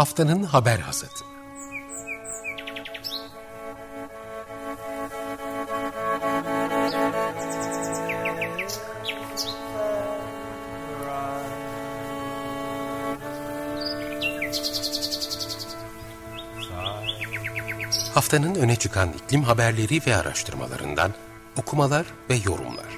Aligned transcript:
Haftanın 0.00 0.42
haber 0.42 0.78
hazırdı. 0.78 1.20
Haftanın 18.14 18.54
öne 18.54 18.76
çıkan 18.76 19.12
iklim 19.12 19.42
haberleri 19.42 20.00
ve 20.06 20.16
araştırmalarından 20.16 21.14
okumalar 21.56 22.06
ve 22.30 22.34
yorumlar. 22.34 22.89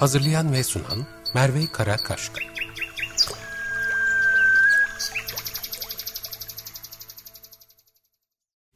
Hazırlayan 0.00 0.52
ve 0.52 0.64
sunan 0.64 1.06
Merve 1.34 1.66
Karakaşka. 1.72 2.40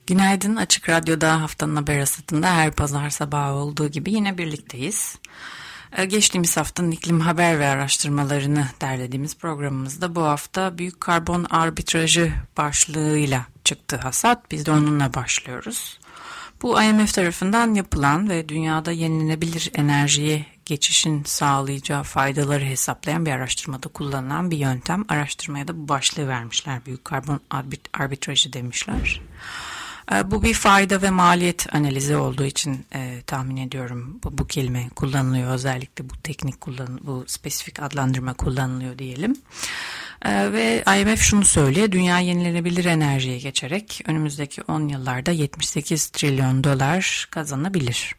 Günaydın 0.07 0.57
Açık 0.57 0.89
Radyo'da 0.89 1.43
haftanın 1.43 1.77
haber 1.77 1.99
asatında 1.99 2.55
her 2.55 2.71
pazar 2.71 3.11
sabahı 3.11 3.53
olduğu 3.53 3.89
gibi 3.89 4.13
yine 4.13 4.39
birlikteyiz. 4.39 5.19
Ee, 5.97 6.05
geçtiğimiz 6.05 6.57
haftanın 6.57 6.91
iklim 6.91 7.21
haber 7.21 7.59
ve 7.59 7.67
araştırmalarını 7.67 8.67
derlediğimiz 8.81 9.37
programımızda 9.37 10.15
bu 10.15 10.23
hafta 10.23 10.79
büyük 10.79 11.01
karbon 11.01 11.47
arbitrajı 11.51 12.33
başlığıyla 12.57 13.47
çıktı 13.65 13.97
hasat. 13.97 14.51
Biz 14.51 14.67
de 14.67 14.71
onunla 14.71 15.15
başlıyoruz. 15.15 15.99
Bu 16.63 16.83
IMF 16.83 17.15
tarafından 17.15 17.75
yapılan 17.75 18.31
ve 18.31 18.49
dünyada 18.49 18.93
yenilenebilir 18.93 19.71
enerjiye 19.75 20.54
geçişin 20.67 21.25
sağlayacağı 21.25 22.03
faydaları 22.03 22.65
hesaplayan 22.65 23.27
bir 23.27 23.31
araştırmada 23.31 23.89
kullanılan 23.89 24.51
bir 24.51 24.57
yöntem. 24.57 25.05
Araştırmaya 25.09 25.69
da 25.69 25.79
bu 25.79 25.89
başlığı 25.89 26.29
vermişler. 26.29 26.87
Büyük 26.87 27.05
karbon 27.05 27.41
arbitrajı 27.93 28.53
demişler. 28.53 29.21
E, 30.13 30.31
bu 30.31 30.43
bir 30.43 30.55
fayda 30.55 31.03
ve 31.03 31.11
maliyet 31.11 31.75
analizi 31.75 32.17
olduğu 32.17 32.45
için 32.45 32.87
e, 32.95 33.23
tahmin 33.27 33.57
ediyorum 33.57 34.21
bu, 34.25 34.39
bu 34.39 34.47
kelime 34.47 34.89
kullanılıyor. 34.97 35.51
Özellikle 35.51 36.11
bu 36.11 36.15
teknik 36.23 36.61
kullan, 36.61 37.01
bu 37.03 37.25
spesifik 37.27 37.83
adlandırma 37.83 38.35
kullanılıyor 38.35 38.99
diyelim. 38.99 39.37
E, 40.25 40.53
ve 40.53 40.85
IMF 41.01 41.21
şunu 41.21 41.45
söylüyor. 41.45 41.91
Dünya 41.93 42.19
yenilenebilir 42.19 42.85
enerjiye 42.85 43.39
geçerek 43.39 44.03
önümüzdeki 44.07 44.63
10 44.63 44.89
yıllarda 44.89 45.31
78 45.31 46.09
trilyon 46.09 46.65
dolar 46.65 47.29
kazanabilir. 47.31 48.15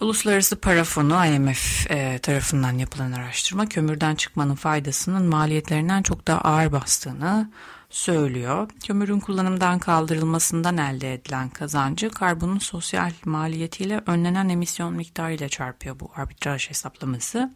Uluslararası 0.00 0.56
Para 0.56 0.84
Fonu 0.84 1.26
IMF 1.26 1.90
e, 1.90 2.18
tarafından 2.18 2.78
yapılan 2.78 3.12
araştırma 3.12 3.66
kömürden 3.66 4.14
çıkmanın 4.14 4.54
faydasının 4.54 5.26
maliyetlerinden 5.26 6.02
çok 6.02 6.26
daha 6.26 6.40
ağır 6.40 6.72
bastığını 6.72 7.50
söylüyor. 7.90 8.68
Kömürün 8.86 9.20
kullanımdan 9.20 9.78
kaldırılmasından 9.78 10.78
elde 10.78 11.14
edilen 11.14 11.48
kazancı 11.48 12.10
karbonun 12.10 12.58
sosyal 12.58 13.12
maliyetiyle 13.24 14.00
önlenen 14.06 14.48
emisyon 14.48 14.94
miktarıyla 14.94 15.48
çarpıyor 15.48 16.00
bu 16.00 16.10
arbitraj 16.16 16.70
hesaplaması. 16.70 17.50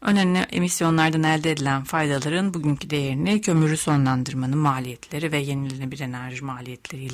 Önemli 0.00 0.38
emisyonlardan 0.38 1.22
elde 1.22 1.50
edilen 1.50 1.84
faydaların 1.84 2.54
bugünkü 2.54 2.90
değerini 2.90 3.40
kömürü 3.40 3.76
sonlandırmanın 3.76 4.58
maliyetleri 4.58 5.32
ve 5.32 5.38
yenilenebilir 5.38 6.00
enerji 6.00 6.44
maliyetleri 6.44 7.08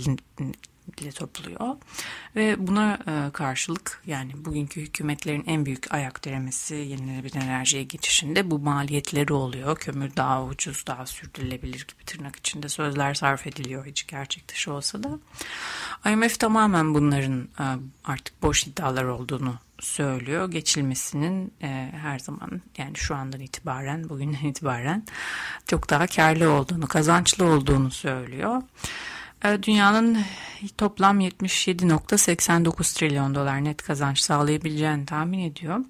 ile 0.98 1.12
topluyor. 1.12 1.76
Ve 2.36 2.66
buna 2.66 2.98
e, 3.06 3.30
karşılık 3.32 4.02
yani 4.06 4.32
bugünkü 4.44 4.80
hükümetlerin 4.80 5.44
en 5.46 5.66
büyük 5.66 5.94
ayak 5.94 6.24
diremesi 6.24 6.74
yenilenebilir 6.74 7.42
enerjiye 7.42 7.82
geçişinde 7.82 8.50
bu 8.50 8.58
maliyetleri 8.58 9.32
oluyor. 9.32 9.76
Kömür 9.76 10.16
daha 10.16 10.44
ucuz, 10.44 10.84
daha 10.86 11.06
sürdürülebilir 11.06 11.86
gibi 11.86 12.04
tırnak 12.06 12.36
içinde 12.36 12.68
sözler 12.68 13.14
sarf 13.14 13.46
ediliyor 13.46 13.86
hiç 13.86 14.06
gerçek 14.06 14.48
dışı 14.48 14.72
olsa 14.72 15.02
da. 15.02 15.18
IMF 16.10 16.38
tamamen 16.38 16.94
bunların 16.94 17.48
e, 17.60 17.64
artık 18.04 18.42
boş 18.42 18.66
iddialar 18.66 19.04
olduğunu 19.04 19.58
söylüyor. 19.80 20.50
Geçilmesinin 20.50 21.52
e, 21.62 21.92
her 22.02 22.18
zaman 22.18 22.62
yani 22.78 22.96
şu 22.96 23.14
andan 23.14 23.40
itibaren, 23.40 24.08
bugünden 24.08 24.44
itibaren 24.48 25.04
çok 25.66 25.90
daha 25.90 26.06
karlı 26.06 26.50
olduğunu, 26.50 26.86
kazançlı 26.86 27.44
olduğunu 27.44 27.90
söylüyor. 27.90 28.62
E, 29.44 29.62
dünyanın 29.62 30.18
toplam 30.78 31.20
77.89 31.20 32.98
trilyon 32.98 33.34
dolar 33.34 33.64
net 33.64 33.82
kazanç 33.82 34.20
sağlayabileceğini 34.20 35.06
tahmin 35.06 35.38
ediyor. 35.38 35.84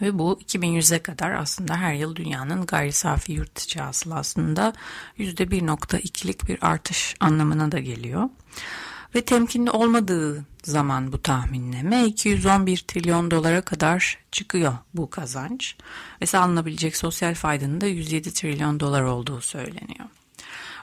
Ve 0.00 0.18
bu 0.18 0.38
2100'e 0.48 0.98
kadar 0.98 1.30
aslında 1.30 1.76
her 1.76 1.94
yıl 1.94 2.16
dünyanın 2.16 2.66
gayri 2.66 2.92
safi 2.92 3.32
yurt 3.32 3.62
içi 3.62 3.80
hasılasında 3.80 4.72
%1.2'lik 5.18 6.48
bir 6.48 6.58
artış 6.60 7.14
anlamına 7.20 7.72
da 7.72 7.78
geliyor. 7.78 8.28
Ve 9.14 9.24
temkinli 9.24 9.70
olmadığı 9.70 10.44
zaman 10.62 11.12
bu 11.12 11.22
tahminleme 11.22 12.06
211 12.06 12.76
trilyon 12.76 13.30
dolara 13.30 13.60
kadar 13.60 14.18
çıkıyor 14.32 14.72
bu 14.94 15.10
kazanç. 15.10 15.76
Ve 16.22 16.26
sağlanabilecek 16.26 16.96
sosyal 16.96 17.34
faydanın 17.34 17.80
da 17.80 17.86
107 17.86 18.32
trilyon 18.32 18.80
dolar 18.80 19.02
olduğu 19.02 19.40
söyleniyor. 19.40 20.08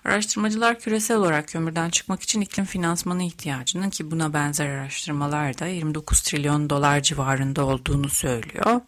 Araştırmacılar 0.06 0.79
küresel 0.79 1.17
olarak 1.17 1.47
kömürden 1.47 1.89
çıkmak 1.89 2.22
için 2.22 2.41
iklim 2.41 2.66
finansmanı 2.66 3.23
ihtiyacının 3.23 3.89
ki 3.89 4.12
buna 4.12 4.34
benzer 4.34 4.69
araştırmalar 4.69 5.59
da 5.59 5.67
29 5.67 6.22
trilyon 6.22 6.69
dolar 6.69 7.01
civarında 7.01 7.66
olduğunu 7.66 8.09
söylüyor. 8.09 8.81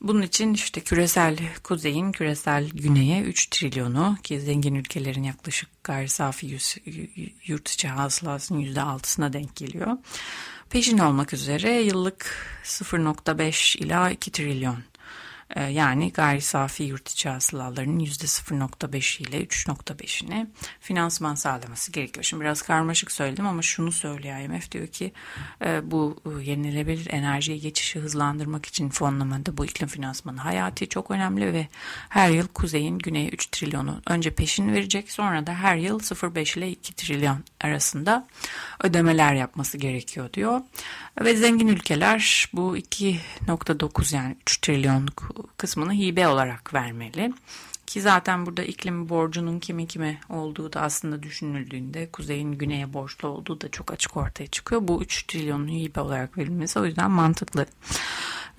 Bunun 0.00 0.22
için 0.22 0.54
işte 0.54 0.80
küresel 0.80 1.38
kuzeyin 1.64 2.12
küresel 2.12 2.68
güneye 2.68 3.22
3 3.22 3.46
trilyonu 3.46 4.16
ki 4.22 4.40
zengin 4.40 4.74
ülkelerin 4.74 5.22
yaklaşık 5.22 5.84
gayri 5.84 6.08
safi 6.08 6.58
yurt 7.46 7.68
içi 7.68 7.88
hasılasının 7.88 8.60
%6'sına 8.60 9.32
denk 9.32 9.56
geliyor. 9.56 9.96
Peşin 10.70 10.98
olmak 10.98 11.32
üzere 11.32 11.82
yıllık 11.82 12.36
0.5 12.64 13.78
ila 13.78 14.10
2 14.10 14.32
trilyon 14.32 14.76
yani 15.60 16.12
gayri 16.12 16.40
safi 16.40 16.82
yurt 16.82 17.08
içi 17.08 17.28
hasılalarının 17.28 18.00
%0.5 18.00 19.22
ile 19.22 19.44
3.5'ine 19.44 20.46
finansman 20.80 21.34
sağlaması 21.34 21.92
gerekiyor. 21.92 22.24
Şimdi 22.24 22.42
biraz 22.42 22.62
karmaşık 22.62 23.12
söyledim 23.12 23.46
ama 23.46 23.62
şunu 23.62 23.92
söylüyor 23.92 24.38
IMF 24.38 24.70
diyor 24.70 24.86
ki 24.86 25.12
e, 25.64 25.90
bu 25.90 26.20
e, 26.26 26.44
yenilenebilir 26.44 27.10
enerjiye 27.10 27.58
geçişi 27.58 28.00
hızlandırmak 28.00 28.66
için 28.66 28.88
fonlamada 28.88 29.56
bu 29.56 29.64
iklim 29.64 29.88
finansmanı 29.88 30.40
hayati 30.40 30.88
çok 30.88 31.10
önemli 31.10 31.52
ve 31.52 31.68
her 32.08 32.30
yıl 32.30 32.48
kuzeyin 32.48 32.98
güneye 32.98 33.28
3 33.28 33.46
trilyonu 33.46 34.02
önce 34.06 34.34
peşin 34.34 34.72
verecek 34.72 35.12
sonra 35.12 35.46
da 35.46 35.54
her 35.54 35.76
yıl 35.76 36.00
0.5 36.00 36.58
ile 36.58 36.70
2 36.70 36.94
trilyon 36.94 37.44
arasında 37.60 38.26
ödemeler 38.82 39.34
yapması 39.34 39.78
gerekiyor 39.78 40.32
diyor. 40.32 40.60
Ve 41.20 41.36
zengin 41.36 41.68
ülkeler 41.68 42.48
bu 42.52 42.76
2.9 42.76 44.16
yani 44.16 44.36
3 44.42 44.56
trilyonluk 44.56 45.41
kısmını 45.56 45.92
hibe 45.92 46.28
olarak 46.28 46.74
vermeli. 46.74 47.32
Ki 47.86 48.00
zaten 48.00 48.46
burada 48.46 48.62
iklim 48.62 49.08
borcunun 49.08 49.58
kimi 49.58 49.86
kime 49.86 50.20
olduğu 50.28 50.72
da 50.72 50.80
aslında 50.80 51.22
düşünüldüğünde 51.22 52.10
kuzeyin 52.10 52.52
güneye 52.52 52.92
borçlu 52.92 53.28
olduğu 53.28 53.60
da 53.60 53.70
çok 53.70 53.92
açık 53.92 54.16
ortaya 54.16 54.46
çıkıyor. 54.46 54.88
Bu 54.88 55.02
3 55.02 55.22
trilyonun 55.22 55.68
hibe 55.68 56.00
olarak 56.00 56.38
verilmesi 56.38 56.78
o 56.78 56.84
yüzden 56.84 57.10
mantıklı. 57.10 57.66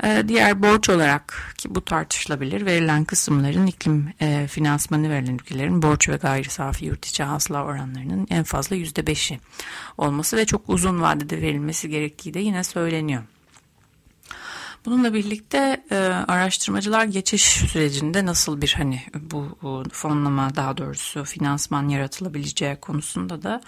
Ee, 0.04 0.24
diğer 0.28 0.64
borç 0.64 0.90
olarak 0.90 1.54
ki 1.58 1.76
bu 1.76 1.86
tartışılabilir 1.86 2.66
verilen 2.66 3.06
kısımların 3.06 3.68
iklim 3.68 4.14
e, 4.22 4.48
finansmanı 4.48 5.10
verilen 5.10 5.34
ülkelerin 5.34 5.82
borç 5.82 6.10
ve 6.10 6.16
gayri 6.16 6.50
safi 6.50 6.86
yurt 6.86 7.06
içi 7.06 7.24
hasıla 7.24 7.64
oranlarının 7.64 8.28
en 8.30 8.44
fazla 8.44 8.76
%5'i 8.76 9.40
olması 9.98 10.38
ve 10.38 10.46
çok 10.46 10.70
uzun 10.70 11.02
vadede 11.02 11.42
verilmesi 11.42 11.90
gerektiği 11.90 12.34
de 12.34 12.40
yine 12.40 12.64
söyleniyor. 12.64 13.24
Bununla 14.86 15.14
birlikte 15.14 15.84
e, 15.92 15.96
araştırmacılar 16.28 17.06
geçiş 17.06 17.44
sürecinde 17.44 18.26
nasıl 18.26 18.62
bir 18.62 18.74
hani 18.78 19.02
bu, 19.22 19.84
fonlama 19.92 20.56
daha 20.56 20.78
doğrusu 20.78 21.24
finansman 21.24 21.90
yaratılabileceği 21.90 22.76
konusunda 22.76 23.42
da 23.42 23.62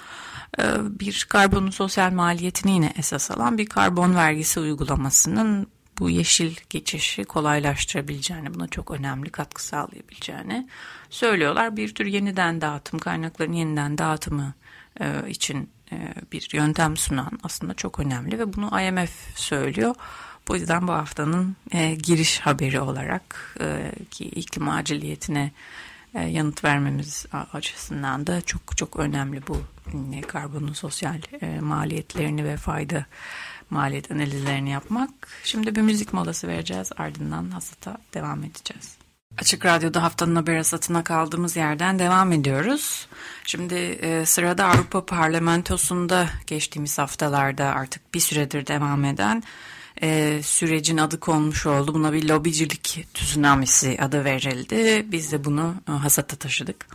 e, 0.60 0.64
bir 1.00 1.26
karbonun 1.30 1.70
sosyal 1.70 2.12
maliyetini 2.12 2.72
yine 2.72 2.94
esas 2.98 3.32
alan 3.32 3.58
bir 3.58 3.66
karbon 3.66 4.16
vergisi 4.16 4.60
uygulamasının 4.60 5.68
bu 6.00 6.10
yeşil 6.10 6.56
geçişi 6.70 7.24
kolaylaştırabileceğini, 7.24 8.54
buna 8.54 8.68
çok 8.68 8.92
önemli 8.92 9.30
katkı 9.30 9.64
sağlayabileceğini 9.64 10.68
söylüyorlar. 11.10 11.78
Bir 11.78 11.96
tür 11.96 12.06
yeniden 12.06 12.62
dağıtım, 12.62 13.00
kaynakların 13.00 13.54
yeniden 13.54 13.98
dağıtımı 13.98 14.54
e, 15.00 15.30
için 15.30 15.70
e, 15.92 16.14
bir 16.32 16.50
yöntem 16.54 16.98
sunan 16.98 17.40
aslında 17.44 17.74
çok 17.74 18.00
önemli 18.00 18.40
ve 18.40 18.54
bunu 18.54 18.82
IMF 18.82 19.38
söylüyor. 19.40 19.96
Bu 20.48 20.56
yüzden 20.56 20.88
bu 20.88 20.94
haftanın 20.94 21.56
e, 21.72 21.96
giriş 21.96 22.40
haberi 22.40 22.80
olarak 22.80 23.56
e, 23.62 23.92
ki 24.12 24.26
iklim 24.26 24.70
aciliyetine 24.70 25.52
e, 26.16 26.22
yanıt 26.22 26.64
vermemiz 26.64 27.26
açısından 27.54 28.28
da 28.28 28.42
çok 28.42 28.78
çok 28.78 28.96
önemli 28.96 29.48
bu 29.48 29.62
e, 30.14 30.22
karbonun 30.22 30.74
sosyal 30.74 31.22
e, 31.42 31.60
maliyetlerini 31.60 32.46
ve 32.46 32.58
fayda 32.58 33.06
maliyet 33.70 34.12
analizlerini 34.12 34.70
yapmak. 34.70 35.10
Şimdi 35.44 35.76
bir 35.76 35.82
müzik 35.82 36.14
molası 36.14 36.48
vereceğiz 36.48 36.92
ardından 36.98 37.52
hasata 37.52 37.98
devam 38.14 38.44
edeceğiz. 38.44 38.98
Açık 39.38 39.66
Radyo'da 39.66 40.04
haftanın 40.04 40.36
haber 40.36 40.58
hasatına 40.58 41.04
kaldığımız 41.04 41.56
yerden 41.56 42.00
devam 42.00 42.32
ediyoruz. 42.32 43.08
Şimdi 43.46 43.76
e, 43.76 44.26
sırada 44.26 44.66
Avrupa 44.66 45.06
Parlamentosu'nda 45.06 46.30
geçtiğimiz 46.48 46.98
haftalarda 46.98 47.66
artık 47.66 48.14
bir 48.14 48.20
süredir 48.20 48.68
devam 48.68 49.06
eden 49.06 49.44
e, 50.02 50.40
sürecin 50.44 50.98
adı 50.98 51.20
konmuş 51.20 51.66
oldu. 51.66 51.94
Buna 51.94 52.14
bir 52.14 52.30
lobicilik 52.30 53.08
tsunamisi 53.14 53.98
adı 54.02 54.26
verildi. 54.26 55.06
Biz 55.12 55.32
de 55.32 55.44
bunu 55.44 55.76
e, 55.90 55.92
hasata 55.92 56.36
taşıdık. 56.36 56.88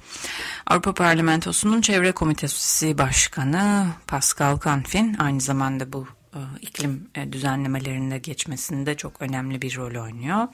Avrupa 0.66 0.94
Parlamentosu'nun 0.94 1.80
Çevre 1.80 2.12
Komitesi 2.12 2.98
Başkanı 2.98 3.86
Pascal 4.06 4.60
Canfin 4.64 5.16
aynı 5.18 5.40
zamanda 5.40 5.92
bu 5.92 6.06
e, 6.34 6.38
iklim 6.60 7.08
e, 7.14 7.32
düzenlemelerinde 7.32 8.18
geçmesinde 8.18 8.96
çok 8.96 9.22
önemli 9.22 9.62
bir 9.62 9.76
rol 9.76 10.02
oynuyor. 10.02 10.48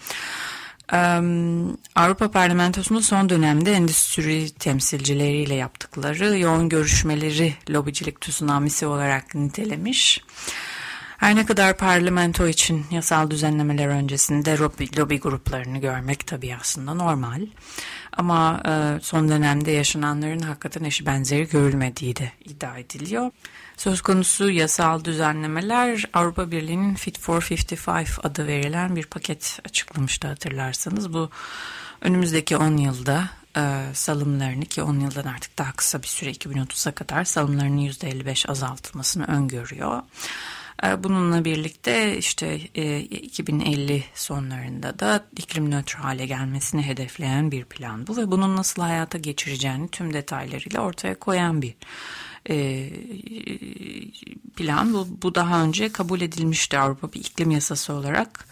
Avrupa 1.94 2.30
Parlamentosu'nun 2.30 3.00
son 3.00 3.28
dönemde 3.28 3.72
endüstri 3.72 4.50
temsilcileriyle 4.50 5.54
yaptıkları 5.54 6.38
yoğun 6.38 6.68
görüşmeleri 6.68 7.54
lobicilik 7.70 8.20
tsunamisi 8.20 8.86
olarak 8.86 9.34
nitelemiş. 9.34 10.20
Her 11.26 11.36
ne 11.36 11.46
kadar 11.46 11.76
parlamento 11.76 12.46
için 12.48 12.86
yasal 12.90 13.30
düzenlemeler 13.30 13.88
öncesinde 13.88 14.58
lobi, 14.58 14.96
lobi 14.96 15.20
gruplarını 15.20 15.78
görmek 15.78 16.26
tabii 16.26 16.56
aslında 16.60 16.94
normal. 16.94 17.46
Ama 18.12 18.62
e, 18.68 19.00
son 19.02 19.28
dönemde 19.28 19.70
yaşananların 19.70 20.40
hakikaten 20.40 20.84
eşi 20.84 21.06
benzeri 21.06 21.48
görülmediği 21.48 22.16
de 22.16 22.32
iddia 22.44 22.78
ediliyor. 22.78 23.30
Söz 23.76 24.00
konusu 24.00 24.50
yasal 24.50 25.04
düzenlemeler 25.04 26.04
Avrupa 26.12 26.50
Birliği'nin 26.50 26.94
Fit 26.94 27.18
for 27.18 27.48
55 27.50 28.18
adı 28.22 28.46
verilen 28.46 28.96
bir 28.96 29.06
paket 29.06 29.60
açıklamıştı 29.64 30.28
hatırlarsanız. 30.28 31.12
Bu 31.12 31.30
önümüzdeki 32.00 32.56
10 32.56 32.76
yılda 32.76 33.28
e, 33.56 33.82
salımlarını 33.92 34.64
ki 34.64 34.82
10 34.82 35.00
yıldan 35.00 35.24
artık 35.24 35.58
daha 35.58 35.72
kısa 35.72 36.02
bir 36.02 36.08
süre 36.08 36.30
2030'a 36.30 36.92
kadar 36.92 37.24
salımlarının 37.24 37.78
%55 37.78 38.50
azaltılmasını 38.50 39.24
öngörüyor. 39.26 40.02
E, 40.84 41.04
bununla 41.04 41.44
birlikte 41.44 42.18
işte 42.18 42.58
2050 42.58 43.92
e, 43.92 44.04
sonlarında 44.14 44.98
da 44.98 45.24
iklim 45.36 45.70
nötr 45.70 45.94
hale 45.94 46.26
gelmesini 46.26 46.82
hedefleyen 46.82 47.52
bir 47.52 47.64
plan 47.64 48.06
bu 48.06 48.16
ve 48.16 48.30
bunun 48.30 48.56
nasıl 48.56 48.82
hayata 48.82 49.18
geçireceğini 49.18 49.88
tüm 49.88 50.12
detaylarıyla 50.12 50.80
ortaya 50.80 51.14
koyan 51.14 51.62
bir 51.62 51.74
e, 52.50 52.90
plan. 54.56 54.94
Bu, 54.94 55.08
bu 55.22 55.34
daha 55.34 55.62
önce 55.62 55.88
kabul 55.88 56.20
edilmişti 56.20 56.78
Avrupa 56.78 57.12
bir 57.12 57.20
iklim 57.20 57.50
yasası 57.50 57.92
olarak 57.92 58.46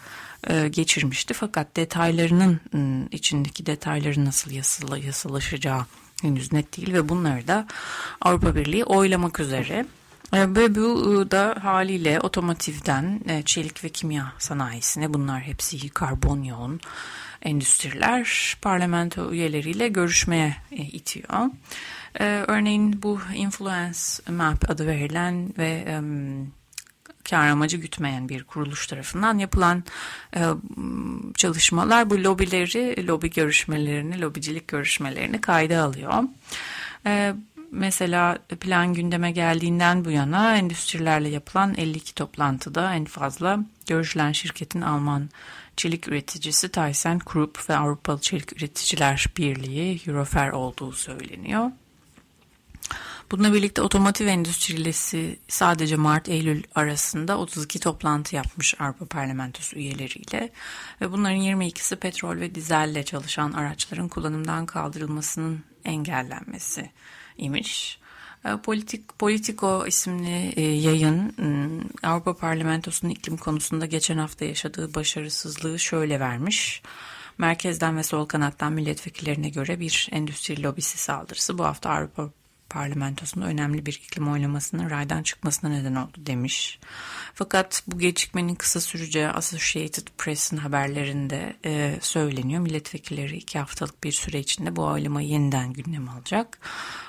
geçirmişti. 0.69 1.33
Fakat 1.33 1.75
detaylarının 1.75 2.59
ıı, 2.73 3.07
içindeki 3.11 3.65
detayları 3.65 4.25
nasıl 4.25 4.51
yasal, 4.51 5.03
yasalaşacağı 5.03 5.85
henüz 6.21 6.53
net 6.53 6.77
değil 6.77 6.93
ve 6.93 7.09
bunları 7.09 7.47
da 7.47 7.67
Avrupa 8.21 8.55
Birliği 8.55 8.85
oylamak 8.85 9.39
üzere 9.39 9.73
e, 9.73 9.85
ve 10.35 10.75
bu 10.75 11.21
e, 11.21 11.31
da 11.31 11.55
haliyle 11.61 12.19
otomotivden 12.19 13.21
e, 13.27 13.43
çelik 13.43 13.83
ve 13.83 13.89
kimya 13.89 14.33
sanayisine 14.37 15.13
bunlar 15.13 15.41
hepsi 15.41 15.89
karbon 15.89 16.43
yoğun 16.43 16.79
endüstriler 17.41 18.57
parlamento 18.61 19.31
üyeleriyle 19.31 19.87
görüşmeye 19.87 20.55
itiyor. 20.71 21.49
Örneğin 22.19 23.03
bu 23.03 23.19
Influence 23.35 23.99
Map 24.29 24.69
adı 24.69 24.87
verilen 24.87 25.53
ve 25.57 25.99
kar 27.29 27.47
amacı 27.47 27.77
gütmeyen 27.77 28.29
bir 28.29 28.43
kuruluş 28.43 28.87
tarafından 28.87 29.37
yapılan 29.37 29.83
çalışmalar 31.35 32.09
bu 32.09 32.23
lobileri, 32.23 33.07
lobi 33.07 33.29
görüşmelerini, 33.29 34.21
lobicilik 34.21 34.67
görüşmelerini 34.67 35.41
kayda 35.41 35.81
alıyor. 35.83 36.23
Mesela 37.71 38.37
plan 38.59 38.93
gündeme 38.93 39.31
geldiğinden 39.31 40.05
bu 40.05 40.11
yana 40.11 40.57
endüstrilerle 40.57 41.29
yapılan 41.29 41.75
52 41.77 42.15
toplantıda 42.15 42.93
en 42.93 43.05
fazla 43.05 43.59
görüşülen 43.87 44.31
şirketin 44.31 44.81
Alman 44.81 45.29
çelik 45.77 46.07
üreticisi 46.07 46.69
ThyssenKrupp 46.69 47.69
ve 47.69 47.77
Avrupalı 47.77 48.21
Çelik 48.21 48.53
Üreticiler 48.53 49.25
Birliği 49.37 50.01
Eurofer 50.07 50.49
olduğu 50.49 50.91
söyleniyor. 50.91 51.71
Bununla 53.31 53.53
birlikte 53.53 53.81
otomotiv 53.81 54.27
endüstrisi 54.27 55.39
sadece 55.47 55.95
Mart-Eylül 55.95 56.63
arasında 56.75 57.37
32 57.37 57.79
toplantı 57.79 58.35
yapmış 58.35 58.81
Avrupa 58.81 59.05
Parlamentosu 59.05 59.75
üyeleriyle 59.75 60.49
ve 61.01 61.11
bunların 61.11 61.37
22'si 61.37 61.95
petrol 61.95 62.37
ve 62.37 62.55
dizelle 62.55 63.05
çalışan 63.05 63.51
araçların 63.51 64.07
kullanımdan 64.07 64.65
kaldırılmasının 64.65 65.63
engellenmesi 65.85 66.89
imiş. 67.37 67.99
E, 68.45 68.57
Politik, 68.57 69.19
Politico 69.19 69.87
isimli 69.87 70.53
e, 70.55 70.61
yayın 70.61 71.33
Avrupa 72.03 72.37
Parlamentosu'nun 72.37 73.11
iklim 73.11 73.37
konusunda 73.37 73.85
geçen 73.85 74.17
hafta 74.17 74.45
yaşadığı 74.45 74.93
başarısızlığı 74.93 75.79
şöyle 75.79 76.19
vermiş. 76.19 76.81
Merkezden 77.37 77.97
ve 77.97 78.03
sol 78.03 78.25
kanattan 78.25 78.73
milletvekillerine 78.73 79.49
göre 79.49 79.79
bir 79.79 80.09
endüstri 80.11 80.63
lobisi 80.63 80.97
saldırısı 80.97 81.57
bu 81.57 81.63
hafta 81.63 81.89
Avrupa 81.89 82.29
parlamentosunda 82.69 83.45
önemli 83.45 83.85
bir 83.85 83.93
iklim 83.93 84.31
oylamasının 84.31 84.89
raydan 84.89 85.23
çıkmasına 85.23 85.69
neden 85.69 85.95
oldu 85.95 86.17
demiş. 86.17 86.79
Fakat 87.33 87.83
bu 87.87 87.99
gecikmenin 87.99 88.55
kısa 88.55 88.81
süreceği 88.81 89.27
Associated 89.27 90.07
Press'in 90.17 90.57
haberlerinde 90.57 91.55
e, 91.65 91.95
söyleniyor. 92.01 92.61
Milletvekilleri 92.61 93.37
iki 93.37 93.59
haftalık 93.59 94.03
bir 94.03 94.11
süre 94.11 94.39
içinde 94.39 94.75
bu 94.75 94.83
oylamayı 94.83 95.27
yeniden 95.27 95.73
gündeme 95.73 96.11
alacak. 96.11 96.59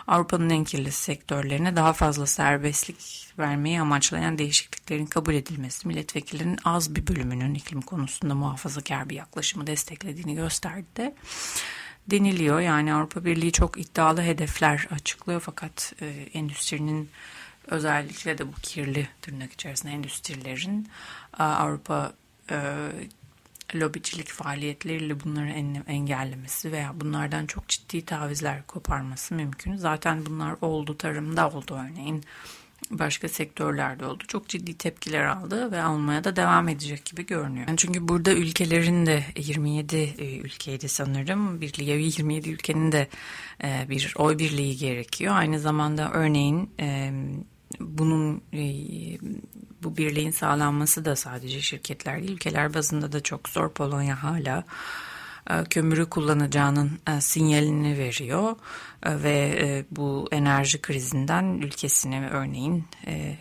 Avrupa'nın 0.07 0.51
en 0.51 0.65
kirli 0.65 0.93
sektörlerine 0.93 1.77
daha 1.77 1.93
fazla 1.93 2.27
serbestlik 2.27 3.27
vermeyi 3.39 3.81
amaçlayan 3.81 4.39
değişikliklerin 4.39 5.07
kabul 5.07 5.35
edilmesi 5.35 5.89
milletvekillerinin 5.89 6.59
az 6.65 6.95
bir 6.95 7.07
bölümünün 7.07 7.55
iklim 7.55 7.83
konusunda 7.83 8.35
muhafazakar 8.35 9.09
bir 9.09 9.17
yaklaşımı 9.17 9.67
desteklediğini 9.67 10.35
gösterdi 10.35 11.15
deniliyor. 12.11 12.61
Yani 12.61 12.95
Avrupa 12.95 13.25
Birliği 13.25 13.53
çok 13.53 13.79
iddialı 13.81 14.23
hedefler 14.23 14.89
açıklıyor 14.91 15.41
fakat 15.41 15.93
e, 16.01 16.07
endüstrinin 16.35 17.11
özellikle 17.67 18.39
de 18.39 18.49
bu 18.49 18.53
kirli 18.63 19.09
tırnak 19.23 19.53
içerisinde 19.53 19.93
endüstrilerin 19.93 20.89
Avrupa 21.39 22.13
e, 22.51 22.59
lobicilik 23.75 24.29
faaliyetleriyle 24.29 25.25
bunları 25.25 25.51
en, 25.51 25.85
engellemesi 25.87 26.73
veya 26.73 27.01
bunlardan 27.01 27.47
çok 27.47 27.69
ciddi 27.69 28.05
tavizler 28.05 28.67
koparması 28.67 29.35
mümkün. 29.35 29.77
Zaten 29.77 30.27
bunlar 30.27 30.57
oldu 30.61 30.99
tarımda 30.99 31.51
oldu 31.51 31.75
örneğin 31.75 32.25
başka 32.91 33.29
sektörlerde 33.29 34.07
oldu. 34.07 34.25
Çok 34.29 34.49
ciddi 34.49 34.79
tepkiler 34.79 35.25
aldı 35.25 35.73
ve 35.73 35.83
almaya 35.83 36.25
da 36.25 36.37
devam 36.37 36.69
edecek 36.69 37.05
gibi 37.05 37.27
görünüyor. 37.27 37.69
Yani 37.69 37.77
çünkü 37.77 38.09
burada 38.09 38.33
ülkelerin 38.33 39.07
de 39.07 39.25
27 39.37 39.97
e, 39.97 40.39
ülkeydi 40.39 40.89
sanırım. 40.89 41.61
Birliği 41.61 42.03
27 42.03 42.51
ülkenin 42.51 42.93
de 42.93 43.09
e, 43.65 43.87
bir 43.89 44.15
oy 44.17 44.39
birliği 44.39 44.77
gerekiyor. 44.77 45.35
Aynı 45.37 45.61
zamanda 45.61 46.11
örneğin 46.13 46.71
e, 46.81 47.13
bunun 47.81 48.43
bu 49.83 49.97
birliğin 49.97 50.31
sağlanması 50.31 51.05
da 51.05 51.17
sadece 51.17 51.61
şirketler 51.61 52.21
değil 52.21 52.33
ülkeler 52.33 52.75
bazında 52.75 53.13
da 53.13 53.21
çok 53.21 53.49
zor. 53.49 53.71
Polonya 53.71 54.23
hala 54.23 54.65
kömürü 55.71 56.11
kullanacağının 56.11 56.99
e, 57.09 57.21
sinyalini 57.21 57.99
veriyor 57.99 58.57
e, 59.03 59.23
ve 59.23 59.85
bu 59.91 60.29
enerji 60.33 60.83
krizinden 60.83 61.45
ülkesini 61.45 62.29
örneğin 62.29 62.85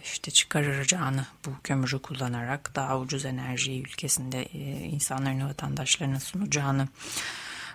işte 0.04 0.32
çıkaracağını 0.32 1.26
bu 1.46 1.50
kömürü 1.64 2.00
kullanarak 2.00 2.76
daha 2.76 3.00
ucuz 3.00 3.26
enerjiyi 3.26 3.82
ülkesinde 3.82 4.46
insanların 4.92 5.48
vatandaşlarına 5.48 6.20
sunacağını 6.20 6.88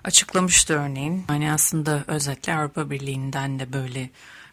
açıklamıştı 0.05 0.75
örneğin. 0.75 1.25
Yani 1.29 1.53
aslında 1.53 2.05
özetle 2.07 2.55
Avrupa 2.55 2.91
Birliği'nden 2.91 3.59
de 3.59 3.73
böyle 3.73 4.11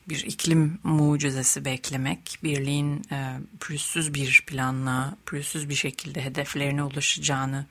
bir 0.09 0.23
iklim 0.23 0.79
mucizesi 0.83 1.65
beklemek, 1.65 2.39
birliğin 2.43 3.01
e, 3.11 3.37
pürüzsüz 3.59 4.13
bir 4.13 4.43
planla, 4.47 5.17
pürüzsüz 5.25 5.69
bir 5.69 5.75
şekilde 5.75 6.25
hedeflerine 6.25 6.83
ulaşacağını 6.83 7.65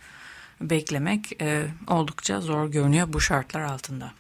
beklemek 0.61 1.43
e, 1.43 1.67
oldukça 1.89 2.41
zor 2.41 2.67
görünüyor 2.71 3.13
bu 3.13 3.21
şartlar 3.21 3.61
altında. 3.61 4.13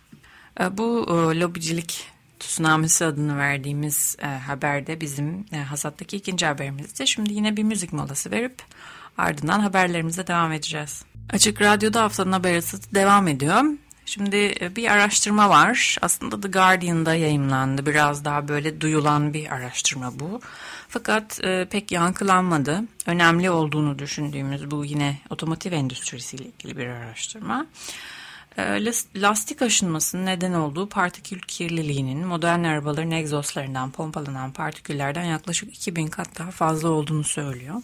E, 0.60 0.78
bu 0.78 1.06
e, 1.08 1.40
lobicilik 1.40 2.16
tsunamisi 2.40 3.04
adını 3.04 3.38
verdiğimiz 3.38 4.16
e, 4.22 4.26
haberde 4.26 5.00
bizim 5.00 5.46
e, 5.52 5.56
hasattaki 5.56 6.16
ikinci 6.16 6.46
haberimizdi. 6.46 7.06
Şimdi 7.06 7.32
yine 7.32 7.56
bir 7.56 7.62
müzik 7.62 7.92
molası 7.92 8.30
verip 8.30 8.62
ardından 9.18 9.60
haberlerimize 9.60 10.26
devam 10.26 10.52
edeceğiz. 10.52 11.04
Açık 11.30 11.62
Radyo'da 11.62 12.02
haftanın 12.02 12.32
haber 12.32 12.62
devam 12.94 13.28
ediyor. 13.28 13.62
Şimdi 14.06 14.54
e, 14.60 14.76
bir 14.76 14.90
araştırma 14.90 15.48
var. 15.50 15.98
Aslında 16.02 16.40
The 16.40 16.48
Guardian'da 16.48 17.14
yayımlandı. 17.14 17.86
Biraz 17.86 18.24
daha 18.24 18.48
böyle 18.48 18.80
duyulan 18.80 19.34
bir 19.34 19.52
araştırma 19.54 20.20
bu. 20.20 20.40
Fakat 20.88 21.44
e, 21.44 21.66
pek 21.70 21.92
yankılanmadı. 21.92 22.82
Önemli 23.06 23.50
olduğunu 23.50 23.98
düşündüğümüz 23.98 24.70
bu 24.70 24.84
yine 24.84 25.18
otomotiv 25.30 25.72
endüstrisiyle 25.72 26.44
ilgili 26.44 26.76
bir 26.76 26.86
araştırma. 26.86 27.66
E, 28.58 28.84
lastik 29.16 29.62
aşınmasının 29.62 30.26
neden 30.26 30.52
olduğu 30.52 30.88
partikül 30.88 31.40
kirliliğinin 31.40 32.26
modern 32.26 32.64
arabaların 32.64 33.10
egzozlarından 33.10 33.90
pompalanan 33.90 34.52
partiküllerden 34.52 35.24
yaklaşık 35.24 35.74
2000 35.74 36.06
kat 36.06 36.38
daha 36.38 36.50
fazla 36.50 36.88
olduğunu 36.88 37.24
söylüyor. 37.24 37.82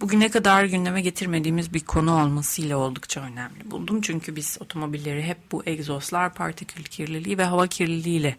Bugüne 0.00 0.30
kadar 0.30 0.64
gündeme 0.64 1.00
getirmediğimiz 1.00 1.74
bir 1.74 1.80
konu 1.80 2.22
olmasıyla 2.22 2.76
oldukça 2.76 3.20
önemli 3.20 3.70
buldum. 3.70 4.00
Çünkü 4.00 4.36
biz 4.36 4.58
otomobilleri 4.60 5.22
hep 5.22 5.38
bu 5.52 5.62
egzozlar, 5.66 6.34
partikül 6.34 6.84
kirliliği 6.84 7.38
ve 7.38 7.44
hava 7.44 7.66
kirliliğiyle 7.66 8.36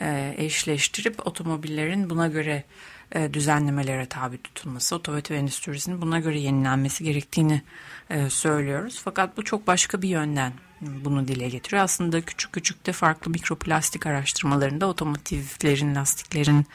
e, 0.00 0.34
eşleştirip 0.38 1.26
otomobillerin 1.26 2.10
buna 2.10 2.28
göre 2.28 2.64
e, 3.12 3.34
düzenlemelere 3.34 4.06
tabi 4.06 4.42
tutulması, 4.42 4.96
otomotiv 4.96 5.34
endüstrisinin 5.34 6.02
buna 6.02 6.20
göre 6.20 6.38
yenilenmesi 6.38 7.04
gerektiğini 7.04 7.62
e, 8.10 8.30
söylüyoruz. 8.30 9.00
Fakat 9.04 9.36
bu 9.36 9.44
çok 9.44 9.66
başka 9.66 10.02
bir 10.02 10.08
yönden 10.08 10.52
bunu 10.80 11.28
dile 11.28 11.48
getiriyor. 11.48 11.82
Aslında 11.82 12.20
küçük 12.20 12.52
küçük 12.52 12.86
de 12.86 12.92
farklı 12.92 13.30
mikroplastik 13.30 14.06
araştırmalarında 14.06 14.86
otomotivlerin, 14.86 15.94
lastiklerin 15.94 16.66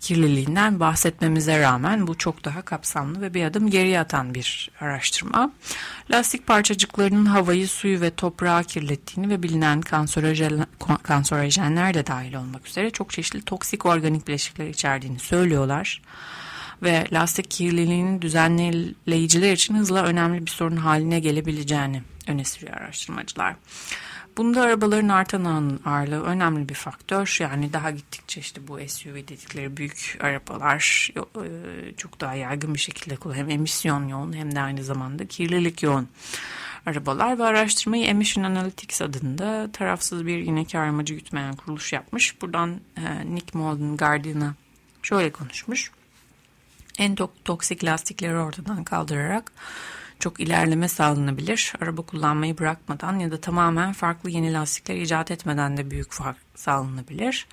kirliliğinden 0.00 0.80
bahsetmemize 0.80 1.58
rağmen 1.60 2.06
bu 2.06 2.18
çok 2.18 2.44
daha 2.44 2.62
kapsamlı 2.62 3.20
ve 3.20 3.34
bir 3.34 3.44
adım 3.44 3.70
geriye 3.70 4.00
atan 4.00 4.34
bir 4.34 4.70
araştırma. 4.80 5.52
Lastik 6.10 6.46
parçacıklarının 6.46 7.26
havayı, 7.26 7.68
suyu 7.68 8.00
ve 8.00 8.10
toprağı 8.10 8.64
kirlettiğini 8.64 9.30
ve 9.30 9.42
bilinen 9.42 9.80
kanserojen, 9.80 10.66
kanserojenler 11.02 11.94
de 11.94 12.06
dahil 12.06 12.34
olmak 12.34 12.66
üzere 12.66 12.90
çok 12.90 13.10
çeşitli 13.10 13.42
toksik 13.42 13.86
organik 13.86 14.28
bileşikler 14.28 14.66
içerdiğini 14.66 15.18
söylüyorlar 15.18 16.02
ve 16.82 17.06
lastik 17.12 17.50
kirliliğinin 17.50 18.22
düzenleyiciler 18.22 19.52
için 19.52 19.74
hızla 19.74 20.02
önemli 20.02 20.46
bir 20.46 20.50
sorun 20.50 20.76
haline 20.76 21.20
gelebileceğini 21.20 22.02
öne 22.26 22.44
sürüyor 22.44 22.76
araştırmacılar. 22.76 23.54
Bunda 24.38 24.62
arabaların 24.62 25.08
artan 25.08 25.78
ağırlığı 25.84 26.22
önemli 26.22 26.68
bir 26.68 26.74
faktör. 26.74 27.36
Yani 27.40 27.72
daha 27.72 27.90
gittikçe 27.90 28.40
işte 28.40 28.68
bu 28.68 28.78
SUV 28.88 29.14
dedikleri 29.14 29.76
büyük 29.76 30.18
arabalar 30.20 31.10
e, 31.16 31.92
çok 31.96 32.20
daha 32.20 32.34
yaygın 32.34 32.74
bir 32.74 32.78
şekilde 32.78 33.16
kullanıyor. 33.16 33.44
Hem 33.44 33.50
emisyon 33.50 34.08
yoğun 34.08 34.32
hem 34.32 34.54
de 34.54 34.60
aynı 34.60 34.84
zamanda 34.84 35.26
kirlilik 35.26 35.82
yoğun 35.82 36.08
arabalar 36.86 37.38
ve 37.38 37.44
araştırmayı 37.44 38.04
Emission 38.04 38.44
Analytics 38.44 39.02
adında 39.02 39.72
tarafsız 39.72 40.26
bir 40.26 40.38
yine 40.38 40.64
kar 40.64 40.86
amacı 40.86 41.14
gütmeyen 41.14 41.56
kuruluş 41.56 41.92
yapmış. 41.92 42.42
Buradan 42.42 42.80
e, 42.96 43.34
Nick 43.34 43.58
Molden 43.58 43.96
Guardian'a 43.96 44.54
şöyle 45.02 45.32
konuşmuş. 45.32 45.90
En 46.98 47.16
toksik 47.44 47.84
lastikleri 47.84 48.36
ortadan 48.36 48.84
kaldırarak 48.84 49.52
çok 50.18 50.40
ilerleme 50.40 50.88
sağlanabilir. 50.88 51.72
Araba 51.80 52.02
kullanmayı 52.02 52.58
bırakmadan 52.58 53.18
ya 53.18 53.30
da 53.30 53.40
tamamen 53.40 53.92
farklı 53.92 54.30
yeni 54.30 54.52
lastikler 54.52 54.96
icat 54.96 55.30
etmeden 55.30 55.76
de 55.76 55.90
büyük 55.90 56.12
fark 56.12 56.36
sağlanabilir. 56.54 57.46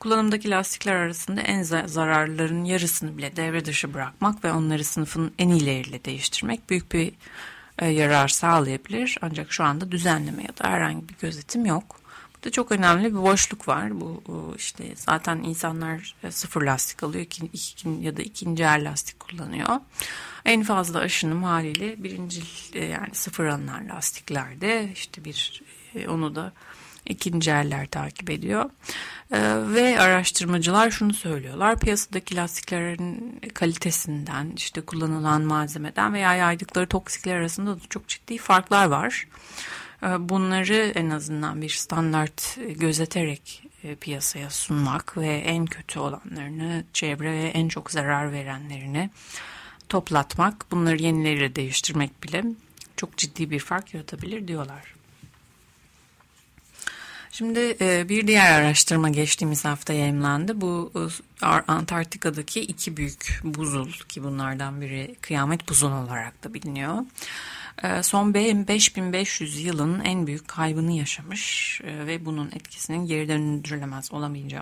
Kullanımdaki 0.00 0.50
lastikler 0.50 0.94
arasında 0.94 1.40
en 1.40 1.62
zararlıların 1.86 2.64
yarısını 2.64 3.18
bile 3.18 3.36
devre 3.36 3.64
dışı 3.64 3.94
bırakmak 3.94 4.44
ve 4.44 4.52
onları 4.52 4.84
sınıfın 4.84 5.32
en 5.38 5.48
iyileriyle 5.48 6.04
değiştirmek 6.04 6.70
büyük 6.70 6.92
bir 6.92 7.12
e, 7.78 7.86
yarar 7.86 8.28
sağlayabilir. 8.28 9.18
Ancak 9.22 9.52
şu 9.52 9.64
anda 9.64 9.92
düzenleme 9.92 10.42
ya 10.42 10.64
da 10.64 10.70
herhangi 10.70 11.08
bir 11.08 11.14
gözetim 11.20 11.66
yok. 11.66 12.05
Burada 12.36 12.50
çok 12.50 12.72
önemli 12.72 13.04
bir 13.04 13.22
boşluk 13.22 13.68
var. 13.68 14.00
Bu 14.00 14.22
işte 14.56 14.84
zaten 14.96 15.36
insanlar 15.36 16.14
e, 16.22 16.30
sıfır 16.30 16.62
lastik 16.62 17.02
alıyor 17.02 17.24
iki, 17.24 17.46
iki, 17.46 17.88
ya 17.88 18.16
da 18.16 18.22
ikinci 18.22 18.62
el 18.62 18.90
lastik 18.90 19.20
kullanıyor. 19.20 19.68
En 20.44 20.62
fazla 20.62 20.98
aşınım 20.98 21.42
haliyle 21.42 22.02
birinci 22.02 22.42
e, 22.74 22.84
yani 22.84 23.14
sıfır 23.14 23.44
alınan 23.44 23.88
lastiklerde 23.88 24.90
işte 24.94 25.24
bir 25.24 25.62
e, 25.94 26.08
onu 26.08 26.34
da 26.34 26.52
ikinci 27.06 27.50
eller 27.50 27.86
takip 27.86 28.30
ediyor. 28.30 28.70
Ve 29.74 30.00
araştırmacılar 30.00 30.90
şunu 30.90 31.14
söylüyorlar. 31.14 31.78
Piyasadaki 31.78 32.36
lastiklerin 32.36 33.40
kalitesinden, 33.54 34.52
işte 34.56 34.80
kullanılan 34.80 35.42
malzemeden 35.42 36.12
veya 36.12 36.34
yaydıkları 36.34 36.86
toksikler 36.86 37.36
arasında 37.36 37.76
da 37.76 37.80
çok 37.90 38.08
ciddi 38.08 38.38
farklar 38.38 38.86
var. 38.86 39.26
Ee, 40.02 40.28
bunları 40.28 40.92
en 40.94 41.10
azından 41.10 41.62
bir 41.62 41.68
standart 41.68 42.58
gözeterek 42.76 43.62
e, 43.84 43.94
piyasaya 43.94 44.50
sunmak 44.50 45.16
ve 45.16 45.28
en 45.28 45.66
kötü 45.66 45.98
olanlarını, 45.98 46.84
çevreye 46.92 47.48
en 47.48 47.68
çok 47.68 47.90
zarar 47.90 48.32
verenlerini 48.32 49.10
toplatmak, 49.88 50.66
bunları 50.70 51.02
yenileriyle 51.02 51.56
değiştirmek 51.56 52.22
bile 52.22 52.44
çok 52.96 53.16
ciddi 53.16 53.50
bir 53.50 53.58
fark 53.58 53.94
yaratabilir 53.94 54.48
diyorlar. 54.48 54.95
Şimdi 57.38 57.76
e, 57.80 58.08
bir 58.08 58.26
diğer 58.26 58.60
araştırma 58.60 59.08
geçtiğimiz 59.08 59.64
hafta 59.64 59.92
yayınlandı. 59.92 60.60
Bu 60.60 60.92
e, 61.42 61.46
Antarktika'daki 61.46 62.60
iki 62.60 62.96
büyük 62.96 63.40
buzul 63.44 63.92
ki 63.92 64.24
bunlardan 64.24 64.80
biri 64.80 65.16
kıyamet 65.20 65.68
buzul 65.68 65.92
olarak 65.92 66.44
da 66.44 66.54
biliniyor. 66.54 66.98
E, 67.82 68.02
son 68.02 68.34
5500 68.34 69.64
yılın 69.64 70.00
en 70.00 70.26
büyük 70.26 70.48
kaybını 70.48 70.92
yaşamış 70.92 71.80
ve 71.84 72.24
bunun 72.24 72.46
etkisinin 72.46 73.06
geri 73.06 73.28
döndürülemez 73.28 74.12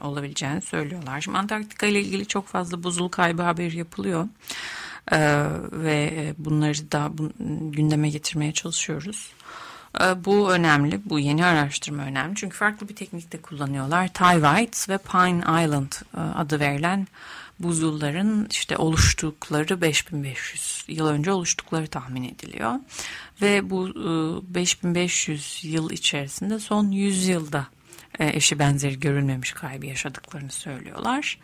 olabileceğini 0.01 0.61
söylüyorlar. 0.61 1.21
Şimdi 1.21 1.39
Antarktika 1.39 1.87
ile 1.87 2.01
ilgili 2.01 2.27
çok 2.27 2.47
fazla 2.47 2.83
buzul 2.83 3.09
kaybı 3.09 3.43
haberi 3.43 3.79
yapılıyor. 3.79 4.29
Ve 5.73 6.35
bunları 6.39 6.93
da 6.93 7.11
gündeme 7.71 8.09
getirmeye 8.09 8.53
çalışıyoruz. 8.53 9.33
Ee, 10.01 10.25
bu 10.25 10.53
önemli. 10.53 11.01
Bu 11.05 11.19
yeni 11.19 11.45
araştırma 11.45 12.03
önemli. 12.03 12.35
Çünkü 12.37 12.57
farklı 12.57 12.89
bir 12.89 12.97
teknik 12.97 13.33
de 13.33 13.43
kullanıyorlar. 13.43 14.07
White 14.07 14.93
ve 14.93 14.99
Pine 14.99 15.65
Island 15.65 15.93
e, 16.17 16.21
adı 16.21 16.61
verilen 16.61 17.07
buzulların 17.59 18.47
işte 18.51 18.77
oluştukları 18.77 19.81
5500 19.81 20.85
yıl 20.89 21.07
önce 21.07 21.33
oluştukları 21.33 21.87
tahmin 21.87 22.25
ediliyor. 22.25 22.73
Ve 23.43 23.71
bu 23.71 23.89
5500 24.55 25.63
e, 25.65 25.69
yıl 25.69 25.91
içerisinde 25.91 26.59
son 26.59 26.91
100 26.91 27.27
yılda 27.29 27.67
e, 28.19 28.37
eşi 28.37 28.59
benzeri 28.59 29.01
görülmemiş 29.01 29.53
kaybı 29.53 29.87
yaşadıklarını 29.87 30.51
söylüyorlar. 30.51 31.39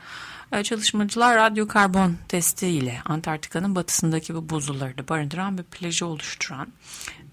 Çalışmacılar 0.62 1.36
radyo 1.36 1.68
karbon 1.68 2.16
testi 2.28 2.66
ile 2.66 2.98
Antarktika'nın 3.04 3.74
batısındaki 3.74 4.34
bu 4.34 4.48
buzulları 4.48 4.98
da 4.98 5.08
barındıran 5.08 5.58
bir 5.58 5.62
plajı 5.62 6.06
oluşturan 6.06 6.68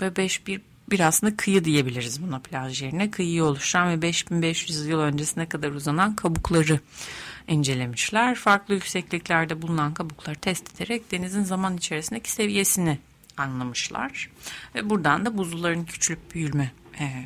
ve 0.02 0.16
5 0.16 0.48
bir 0.48 0.62
bir 0.92 1.00
aslında 1.00 1.38
kıyı 1.38 1.64
diyebiliriz 1.64 2.22
buna 2.22 2.40
plaj 2.40 2.82
yerine. 2.82 3.12
Kıyıyı 3.12 3.44
oluşturan 3.44 3.90
ve 3.90 4.02
5500 4.02 4.88
yıl 4.88 5.00
öncesine 5.00 5.50
kadar 5.50 5.72
uzanan 5.72 6.16
kabukları 6.16 6.80
incelemişler. 7.48 8.36
Farklı 8.36 8.74
yüksekliklerde 8.74 9.62
bulunan 9.62 9.94
kabukları 9.94 10.36
test 10.36 10.76
ederek 10.76 11.12
denizin 11.12 11.44
zaman 11.44 11.78
içerisindeki 11.78 12.32
seviyesini 12.32 13.00
anlamışlar. 13.38 14.30
Ve 14.76 14.90
buradan 14.90 15.26
da 15.26 15.38
buzulların 15.38 15.86
küçülüp 15.86 16.36
büyülme 16.36 16.72
e, 17.00 17.26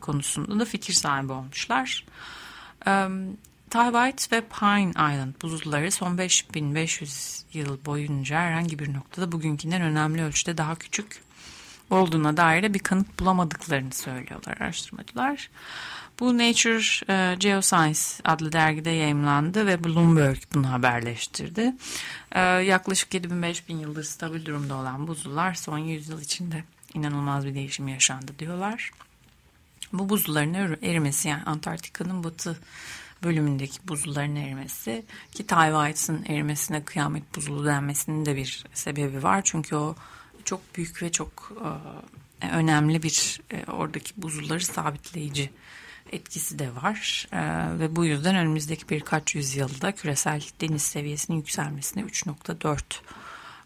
konusunda 0.00 0.60
da 0.60 0.64
fikir 0.64 0.92
sahibi 0.92 1.32
olmuşlar. 1.32 2.04
Um, 2.86 3.36
White 3.72 4.36
ve 4.36 4.40
Pine 4.40 4.90
Island 4.90 5.34
buzulları 5.42 5.90
son 5.90 6.18
5500 6.18 7.44
yıl 7.52 7.84
boyunca 7.84 8.40
herhangi 8.40 8.78
bir 8.78 8.94
noktada 8.94 9.32
bugünkünden 9.32 9.82
önemli 9.82 10.22
ölçüde 10.22 10.58
daha 10.58 10.74
küçük 10.74 11.22
olduğuna 11.90 12.36
dair 12.36 12.62
de 12.62 12.74
bir 12.74 12.78
kanıt 12.78 13.20
bulamadıklarını 13.20 13.92
söylüyorlar 13.92 14.56
araştırmacılar. 14.60 15.50
Bu 16.20 16.38
Nature 16.38 17.12
e, 17.12 17.34
Geoscience 17.34 18.00
adlı 18.24 18.52
dergide 18.52 18.90
yayımlandı 18.90 19.66
ve 19.66 19.84
Bloomberg 19.84 20.38
bunu 20.54 20.72
haberleştirdi. 20.72 21.74
E, 22.32 22.40
yaklaşık 22.40 23.14
7000-5000 23.14 23.80
yıldır 23.80 24.04
stabil 24.04 24.44
durumda 24.44 24.74
olan 24.74 25.06
buzullar 25.06 25.54
son 25.54 25.78
100 25.78 26.08
yıl 26.08 26.20
içinde 26.20 26.64
inanılmaz 26.94 27.46
bir 27.46 27.54
değişim 27.54 27.88
yaşandı 27.88 28.32
diyorlar. 28.38 28.90
Bu 29.92 30.08
buzulların 30.08 30.76
erimesi 30.82 31.28
yani 31.28 31.42
Antarktika'nın 31.42 32.24
batı 32.24 32.58
bölümündeki 33.22 33.78
buzulların 33.88 34.36
erimesi 34.36 35.04
ki 35.32 35.46
Tayvait'in 35.46 36.24
erimesine 36.24 36.84
kıyamet 36.84 37.36
buzulu 37.36 37.66
denmesinin 37.66 38.26
de 38.26 38.36
bir 38.36 38.64
sebebi 38.74 39.22
var. 39.22 39.40
Çünkü 39.44 39.76
o 39.76 39.96
çok 40.44 40.76
büyük 40.76 41.02
ve 41.02 41.12
çok 41.12 41.52
e, 42.42 42.48
önemli 42.48 43.02
bir 43.02 43.40
e, 43.52 43.70
oradaki 43.70 44.12
buzulları 44.16 44.64
sabitleyici 44.64 45.50
etkisi 46.12 46.58
de 46.58 46.74
var 46.74 47.28
e, 47.32 47.40
ve 47.78 47.96
bu 47.96 48.04
yüzden 48.04 48.36
önümüzdeki 48.36 48.88
birkaç 48.88 49.34
yüzyılda 49.34 49.92
küresel 49.92 50.42
deniz 50.60 50.82
seviyesinin 50.82 51.36
yükselmesine 51.36 52.02
3.4 52.02 52.80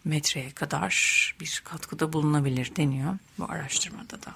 metreye 0.05 0.51
kadar 0.51 1.35
bir 1.39 1.61
katkıda 1.65 2.13
bulunabilir 2.13 2.75
deniyor 2.75 3.17
bu 3.39 3.45
araştırmada 3.51 4.23
da. 4.23 4.35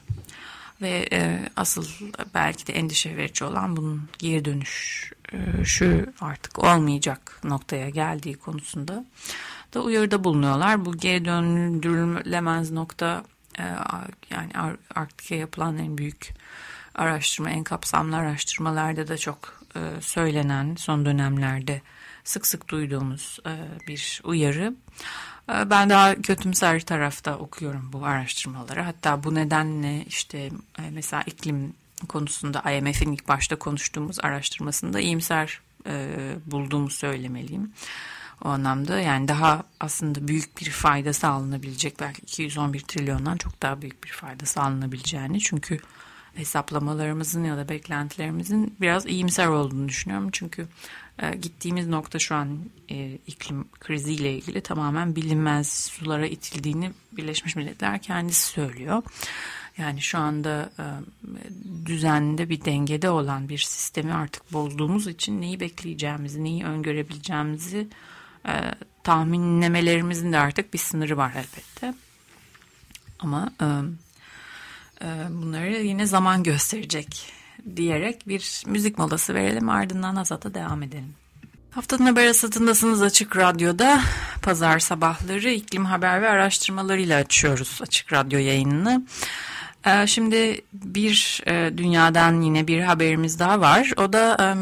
Ve 0.81 1.07
e, 1.11 1.49
asıl 1.55 1.85
belki 2.33 2.67
de 2.67 2.73
endişe 2.73 3.17
verici 3.17 3.43
olan 3.45 3.77
bunun 3.77 4.09
geri 4.19 4.45
dönüş 4.45 5.11
e, 5.33 5.65
şu 5.65 6.13
artık 6.21 6.59
olmayacak 6.59 7.39
noktaya 7.43 7.89
geldiği 7.89 8.35
konusunda 8.35 9.05
da 9.73 9.81
uyarıda 9.81 10.23
bulunuyorlar. 10.23 10.85
Bu 10.85 10.97
geri 10.97 11.25
döndürülemez 11.25 12.71
nokta 12.71 13.23
e, 13.59 13.63
yani 14.29 14.77
Arktik'e 14.95 15.35
yapılan 15.35 15.77
en 15.77 15.97
büyük 15.97 16.29
araştırma, 16.95 17.49
en 17.49 17.63
kapsamlı 17.63 18.15
araştırmalarda 18.15 19.07
da 19.07 19.17
çok 19.17 19.61
e, 19.75 20.01
söylenen 20.01 20.75
son 20.75 21.05
dönemlerde 21.05 21.81
sık 22.23 22.47
sık 22.47 22.67
duyduğumuz 22.67 23.39
e, 23.45 23.53
bir 23.87 24.21
uyarı. 24.23 24.75
Ben 25.65 25.89
daha 25.89 26.15
kötümser 26.15 26.81
tarafta 26.81 27.37
okuyorum 27.37 27.89
bu 27.93 28.05
araştırmaları. 28.05 28.81
Hatta 28.81 29.23
bu 29.23 29.35
nedenle 29.35 30.05
işte 30.05 30.49
mesela 30.89 31.23
iklim 31.23 31.73
konusunda 32.07 32.71
IMF'in 32.71 33.13
ilk 33.13 33.27
başta 33.27 33.55
konuştuğumuz 33.55 34.19
araştırmasında 34.19 34.99
iyimser 34.99 35.61
bulduğumu 36.45 36.89
söylemeliyim. 36.89 37.73
O 38.45 38.49
anlamda 38.49 38.99
yani 38.99 39.27
daha 39.27 39.63
aslında 39.79 40.27
büyük 40.27 40.61
bir 40.61 40.69
fayda 40.69 41.13
sağlanabilecek 41.13 41.99
belki 41.99 42.21
211 42.21 42.79
trilyondan 42.79 43.37
çok 43.37 43.61
daha 43.61 43.81
büyük 43.81 44.03
bir 44.03 44.09
fayda 44.09 44.45
sağlanabileceğini 44.45 45.39
çünkü 45.39 45.79
hesaplamalarımızın 46.35 47.43
ya 47.43 47.57
da 47.57 47.69
beklentilerimizin 47.69 48.75
biraz 48.81 49.05
iyimser 49.05 49.47
olduğunu 49.47 49.89
düşünüyorum. 49.89 50.29
Çünkü 50.31 50.67
e, 51.19 51.35
gittiğimiz 51.35 51.87
nokta 51.87 52.19
şu 52.19 52.35
an 52.35 52.59
e, 52.91 53.17
iklim 53.27 53.67
kriziyle 53.79 54.33
ilgili 54.33 54.61
tamamen 54.61 55.15
bilinmez 55.15 55.73
sulara 55.73 56.27
itildiğini 56.27 56.91
Birleşmiş 57.11 57.55
Milletler 57.55 58.01
kendisi 58.01 58.47
söylüyor. 58.47 59.03
Yani 59.77 60.01
şu 60.01 60.17
anda 60.17 60.69
e, 60.79 60.85
düzende 61.85 62.49
bir 62.49 62.65
dengede 62.65 63.09
olan 63.09 63.49
bir 63.49 63.57
sistemi 63.57 64.13
artık 64.13 64.53
bozduğumuz 64.53 65.07
için 65.07 65.41
neyi 65.41 65.59
bekleyeceğimizi, 65.59 66.43
neyi 66.43 66.63
öngörebileceğimizi 66.65 67.87
e, 68.47 68.53
tahminlemelerimizin 69.03 70.33
de 70.33 70.39
artık 70.39 70.73
bir 70.73 70.79
sınırı 70.79 71.17
var 71.17 71.31
elbette. 71.31 71.93
Ama 73.19 73.51
e, 73.61 73.65
e, 75.05 75.07
bunları 75.29 75.71
yine 75.71 76.05
zaman 76.05 76.43
gösterecek 76.43 77.33
diyerek 77.75 78.27
bir 78.27 78.63
müzik 78.65 78.97
molası 78.97 79.33
verelim 79.33 79.69
ardından 79.69 80.15
Azat'a 80.15 80.53
devam 80.53 80.83
edelim. 80.83 81.15
Haftanın 81.71 82.05
haber 82.05 82.27
asatındasınız 82.27 83.01
Açık 83.01 83.37
Radyo'da. 83.37 84.01
Pazar 84.41 84.79
sabahları 84.79 85.49
iklim 85.49 85.85
haber 85.85 86.21
ve 86.21 86.29
araştırmalarıyla 86.29 87.19
açıyoruz 87.19 87.79
Açık 87.81 88.13
Radyo 88.13 88.39
yayınını. 88.39 89.05
Ee, 89.85 90.07
şimdi 90.07 90.61
bir 90.73 91.41
e, 91.47 91.77
dünyadan 91.77 92.41
yine 92.41 92.67
bir 92.67 92.81
haberimiz 92.81 93.39
daha 93.39 93.61
var. 93.61 93.91
O 93.97 94.13
da 94.13 94.55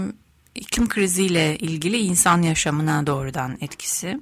iklim 0.58 0.90
kriziyle 0.90 1.58
ilgili 1.58 1.98
insan 1.98 2.42
yaşamına 2.42 3.08
doğrudan 3.08 3.58
etkisi. 3.62 4.20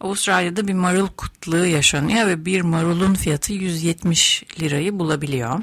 Avustralya'da 0.00 0.68
bir 0.68 0.74
marul 0.74 1.08
kutluğu 1.08 1.66
yaşanıyor 1.66 2.26
ve 2.26 2.44
bir 2.44 2.60
marulun 2.60 3.14
fiyatı 3.14 3.52
170 3.52 4.44
lirayı 4.60 4.98
bulabiliyor. 4.98 5.60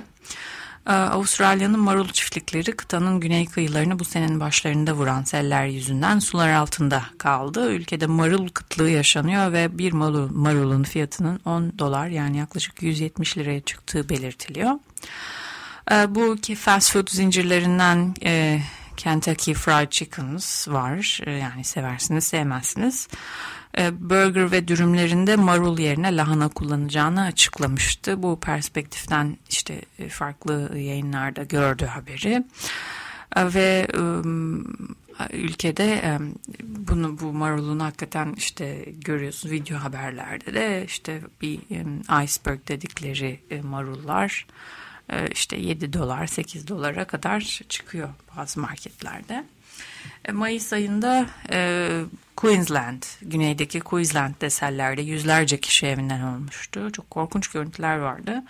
Ee, 0.87 0.91
Avustralya'nın 0.91 1.79
marul 1.79 2.07
çiftlikleri 2.07 2.71
kıtanın 2.71 3.19
güney 3.19 3.45
kıyılarını 3.45 3.99
bu 3.99 4.05
senenin 4.05 4.39
başlarında 4.39 4.93
vuran 4.93 5.23
seller 5.23 5.65
yüzünden 5.65 6.19
sular 6.19 6.49
altında 6.49 7.03
kaldı. 7.17 7.71
Ülkede 7.71 8.07
marul 8.07 8.47
kıtlığı 8.49 8.89
yaşanıyor 8.89 9.53
ve 9.53 9.77
bir 9.77 9.93
marul, 9.93 10.29
marulun 10.31 10.83
fiyatının 10.83 11.39
10 11.45 11.79
dolar 11.79 12.07
yani 12.07 12.37
yaklaşık 12.37 12.83
170 12.83 13.37
liraya 13.37 13.61
çıktığı 13.61 14.09
belirtiliyor. 14.09 14.71
Ee, 15.91 16.15
bu 16.15 16.35
ki 16.35 16.55
fast 16.55 16.91
food 16.91 17.07
zincirlerinden 17.11 18.15
e, 18.23 18.59
Kentucky 18.97 19.53
Fried 19.53 19.91
Chickens 19.91 20.67
var. 20.67 21.19
E, 21.25 21.31
yani 21.31 21.63
seversiniz 21.63 22.23
sevmezsiniz. 22.23 23.07
E, 23.77 24.09
burger 24.09 24.51
ve 24.51 24.67
dürümlerinde 24.67 25.35
marul 25.35 25.79
yerine 25.79 26.17
lahana 26.17 26.49
kullanacağını 26.49 27.21
açıklamıştı. 27.21 28.23
Bu 28.23 28.39
perspektiften 28.39 29.37
işte 29.49 29.81
e, 29.99 30.09
farklı 30.09 30.77
yayınlarda 30.77 31.43
gördü 31.43 31.85
haberi. 31.85 32.43
Ve 33.37 33.87
ülkede 35.33 36.19
bunu 36.63 37.19
bu 37.19 37.33
marulun 37.33 37.79
hakikaten 37.79 38.33
işte 38.37 38.85
görüyorsun 38.97 39.49
video 39.49 39.77
haberlerde 39.77 40.53
de 40.53 40.85
işte 40.85 41.21
bir 41.41 41.59
iceberg 42.23 42.67
dedikleri 42.67 43.39
marullar 43.63 44.45
işte 45.31 45.57
7 45.57 45.93
dolar 45.93 46.27
8 46.27 46.67
dolara 46.67 47.05
kadar 47.05 47.41
çıkıyor 47.69 48.09
bazı 48.37 48.59
marketlerde. 48.59 49.43
Mayıs 50.31 50.73
ayında 50.73 51.25
Queensland, 52.35 53.03
güneydeki 53.21 53.79
Queensland'de 53.79 54.49
sellerde 54.49 55.01
yüzlerce 55.01 55.59
kişi 55.59 55.87
evinden 55.87 56.21
olmuştu. 56.21 56.91
Çok 56.91 57.09
korkunç 57.09 57.47
görüntüler 57.47 57.97
vardı. 57.97 58.43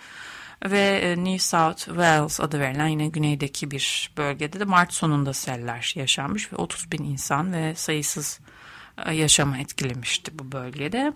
Ve 0.64 1.00
e, 1.02 1.24
New 1.24 1.38
South 1.38 1.84
Wales 1.84 2.40
adı 2.40 2.60
verilen 2.60 2.86
yine 2.86 3.08
güneydeki 3.08 3.70
bir 3.70 4.10
bölgede 4.16 4.60
de 4.60 4.64
Mart 4.64 4.92
sonunda 4.92 5.32
seller 5.32 5.92
yaşanmış 5.96 6.52
ve 6.52 6.56
30 6.56 6.92
bin 6.92 7.04
insan 7.04 7.52
ve 7.52 7.74
sayısız 7.74 8.40
e, 9.06 9.14
yaşamı 9.14 9.58
etkilemişti 9.58 10.38
bu 10.38 10.52
bölgede. 10.52 11.12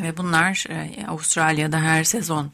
Ve 0.00 0.16
bunlar 0.16 0.64
e, 0.68 1.06
Avustralya'da 1.06 1.80
her 1.80 2.04
sezon 2.04 2.52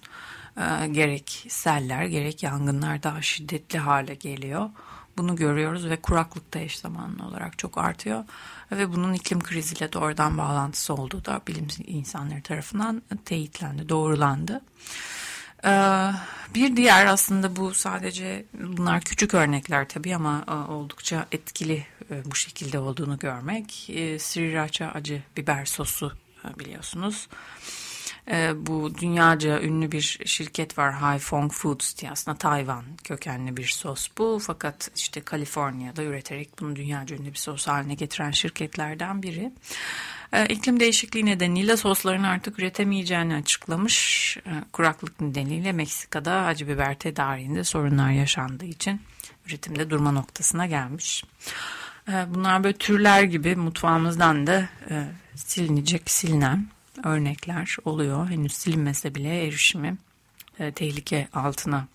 gerek 0.91 1.47
seller 1.49 2.05
gerek 2.05 2.43
yangınlar 2.43 3.03
daha 3.03 3.23
şiddetli 3.23 3.79
hale 3.79 4.15
geliyor. 4.15 4.71
Bunu 5.17 5.37
görüyoruz 5.37 5.87
ve 5.87 5.97
kuraklık 5.97 6.55
da 6.55 6.59
eş 6.59 6.79
zamanlı 6.79 7.27
olarak 7.27 7.59
çok 7.59 7.79
artıyor 7.79 8.25
ve 8.73 8.93
bunun 8.93 9.13
iklim 9.13 9.41
kriziyle 9.41 9.93
doğrudan 9.93 10.39
bağlantısı 10.39 10.95
olduğu 10.95 11.25
da 11.25 11.41
bilim 11.49 11.67
insanları 11.87 12.43
tarafından 12.43 13.03
teyitlendi, 13.25 13.89
doğrulandı. 13.89 14.61
Ee, 15.65 16.11
bir 16.55 16.77
diğer 16.77 17.07
aslında 17.07 17.57
bu 17.57 17.75
sadece 17.75 18.45
bunlar 18.55 19.01
küçük 19.01 19.35
örnekler 19.35 19.89
tabii 19.89 20.17
ama 20.17 20.45
e, 20.49 20.73
oldukça 20.73 21.27
etkili 21.33 21.87
e, 22.11 22.25
bu 22.25 22.35
şekilde 22.35 22.79
olduğunu 22.79 23.19
görmek. 23.19 23.91
E, 23.91 24.19
Sriracha 24.19 24.87
acı 24.87 25.23
biber 25.37 25.65
sosu 25.65 26.13
biliyorsunuz. 26.59 27.29
E, 28.31 28.67
bu 28.67 28.95
dünyaca 28.99 29.61
ünlü 29.61 29.93
bir 29.93 30.21
şirket 30.25 30.79
var 30.79 30.93
Haifong 30.93 31.53
Foods 31.53 31.97
diye 31.97 32.11
aslında 32.11 32.39
Tayvan 32.39 32.85
kökenli 33.05 33.57
bir 33.57 33.67
sos 33.67 34.09
bu. 34.19 34.39
Fakat 34.43 34.91
işte 34.97 35.21
Kaliforniya'da 35.21 36.03
üreterek 36.03 36.61
bunu 36.61 36.77
dünyaca 36.77 37.17
ünlü 37.17 37.33
bir 37.33 37.39
sos 37.39 37.67
haline 37.67 37.95
getiren 37.95 38.31
şirketlerden 38.31 39.23
biri. 39.23 39.53
E, 40.33 40.47
iklim 40.47 40.81
değişikliği 40.81 41.27
nedeniyle 41.27 41.77
sosların 41.77 42.23
artık 42.23 42.59
üretemeyeceğini 42.59 43.35
açıklamış. 43.35 44.37
E, 44.47 44.51
kuraklık 44.73 45.21
nedeniyle 45.21 45.73
Meksika'da 45.73 46.33
acı 46.33 46.69
biber 46.69 46.99
tedariğinde 46.99 47.65
sorunlar 47.65 48.11
yaşandığı 48.11 48.67
için 48.67 49.01
üretimde 49.47 49.91
durma 49.91 50.13
noktasına 50.13 50.67
gelmiş. 50.67 51.25
Bunlar 52.29 52.65
böyle 52.65 52.77
türler 52.77 53.23
gibi 53.23 53.57
mutfağımızdan 53.57 54.47
da 54.47 54.69
e, 54.91 55.05
silinecek, 55.35 56.11
silinen 56.11 56.69
örnekler 57.05 57.77
oluyor. 57.85 58.31
Henüz 58.31 58.53
silinmese 58.53 59.15
bile 59.15 59.45
erişimi 59.47 59.97
e, 60.59 60.73
tehlike 60.73 61.29
altına 61.33 61.89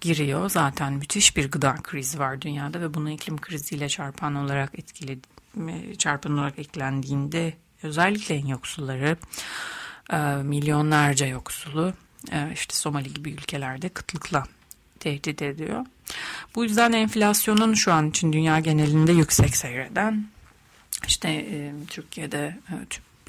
giriyor. 0.00 0.50
Zaten 0.50 0.92
müthiş 0.92 1.36
bir 1.36 1.50
gıda 1.50 1.74
krizi 1.82 2.18
var 2.18 2.40
dünyada 2.40 2.80
ve 2.80 2.94
bunu 2.94 3.10
iklim 3.10 3.40
kriziyle 3.40 3.88
çarpan 3.88 4.34
olarak 4.34 4.78
etkili 4.78 5.18
çarpan 5.98 6.32
olarak 6.32 6.58
eklendiğinde 6.58 7.54
özellikle 7.82 8.34
en 8.34 8.46
yoksulları 8.46 9.16
e, 10.12 10.16
milyonlarca 10.42 11.26
yoksulu 11.26 11.92
e, 12.32 12.50
işte 12.54 12.74
Somali 12.74 13.14
gibi 13.14 13.30
ülkelerde 13.30 13.88
kıtlıkla 13.88 14.44
tehdit 15.00 15.42
ediyor. 15.42 15.86
Bu 16.54 16.64
yüzden 16.64 16.92
enflasyonun 16.92 17.74
şu 17.74 17.92
an 17.92 18.10
için 18.10 18.32
dünya 18.32 18.60
genelinde 18.60 19.12
yüksek 19.12 19.56
seyreden 19.56 20.28
işte 21.06 21.28
e, 21.28 21.72
Türkiye'de 21.88 22.56
e, 22.70 22.74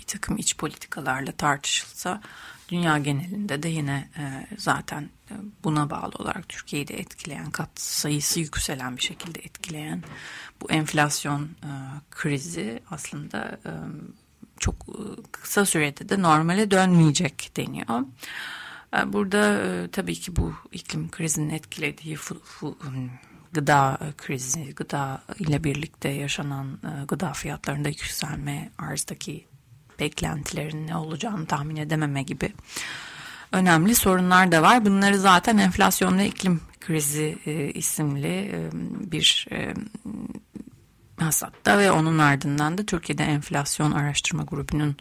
takım 0.07 0.37
iç 0.37 0.57
politikalarla 0.57 1.31
tartışılsa 1.31 2.21
dünya 2.69 2.97
genelinde 2.97 3.63
de 3.63 3.69
yine 3.69 4.09
e, 4.17 4.47
zaten 4.57 5.09
e, 5.31 5.33
buna 5.63 5.89
bağlı 5.89 6.11
olarak 6.19 6.49
Türkiye'yi 6.49 6.87
de 6.87 6.99
etkileyen 6.99 7.51
kat 7.51 7.69
sayısı 7.75 8.39
yükselen 8.39 8.97
bir 8.97 9.01
şekilde 9.01 9.39
etkileyen 9.39 10.03
bu 10.61 10.71
enflasyon 10.71 11.43
e, 11.43 11.71
krizi 12.11 12.79
aslında 12.91 13.59
e, 13.65 13.71
çok 14.59 14.75
e, 14.89 15.21
kısa 15.31 15.65
sürede 15.65 16.09
de 16.09 16.21
normale 16.21 16.71
dönmeyecek 16.71 17.51
deniyor. 17.57 18.03
E, 18.97 19.13
burada 19.13 19.61
tabii 19.91 20.15
ki 20.15 20.35
bu 20.35 20.53
iklim 20.71 21.11
krizinin 21.11 21.49
etkilediği 21.49 22.17
gıda 23.53 23.99
krizi, 24.17 24.75
gıda 24.75 25.23
ile 25.39 25.63
birlikte 25.63 26.09
yaşanan 26.09 26.79
gıda 27.07 27.33
fiyatlarında 27.33 27.89
yükselme, 27.89 28.71
arzdaki 28.77 29.47
beklentilerin 29.99 30.87
ne 30.87 30.95
olacağını 30.95 31.45
tahmin 31.45 31.75
edememe 31.75 32.23
gibi 32.23 32.53
önemli 33.51 33.95
sorunlar 33.95 34.51
da 34.51 34.61
var. 34.61 34.85
Bunları 34.85 35.19
zaten 35.19 35.57
enflasyon 35.57 36.17
ve 36.17 36.27
iklim 36.27 36.61
krizi 36.79 37.37
e, 37.45 37.71
isimli 37.71 38.51
e, 38.53 38.69
bir 39.11 39.47
e, 39.51 39.73
hasatta 41.19 41.77
ve 41.77 41.91
onun 41.91 42.17
ardından 42.17 42.77
da 42.77 42.85
Türkiye'de 42.85 43.23
enflasyon 43.23 43.91
araştırma 43.91 44.43
grubunun 44.43 44.95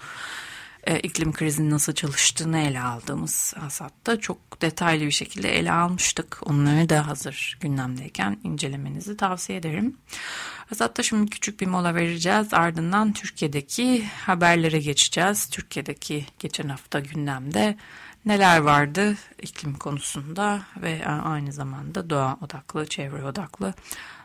e, 0.86 1.00
iklim 1.00 1.32
krizinin 1.32 1.70
nasıl 1.70 1.92
çalıştığını 1.92 2.58
ele 2.58 2.80
aldığımız 2.80 3.54
hasatta 3.60 4.20
çok 4.20 4.62
detaylı 4.62 5.06
bir 5.06 5.10
şekilde 5.10 5.58
ele 5.58 5.72
almıştık. 5.72 6.38
Onları 6.42 6.88
da 6.88 7.06
hazır 7.06 7.58
gündemdeyken 7.60 8.38
incelemenizi 8.44 9.16
tavsiye 9.16 9.58
ederim. 9.58 9.96
Hasatta 10.68 11.02
şimdi 11.02 11.30
küçük 11.30 11.60
bir 11.60 11.66
mola 11.66 11.94
vereceğiz. 11.94 12.54
Ardından 12.54 13.12
Türkiye'deki 13.12 14.06
haberlere 14.06 14.78
geçeceğiz. 14.78 15.46
Türkiye'deki 15.46 16.26
geçen 16.38 16.68
hafta 16.68 17.00
gündemde 17.00 17.76
neler 18.26 18.58
vardı 18.58 19.16
iklim 19.42 19.74
konusunda 19.74 20.62
ve 20.82 21.06
aynı 21.06 21.52
zamanda 21.52 22.10
doğa 22.10 22.38
odaklı, 22.42 22.86
çevre 22.86 23.24
odaklı 23.24 23.74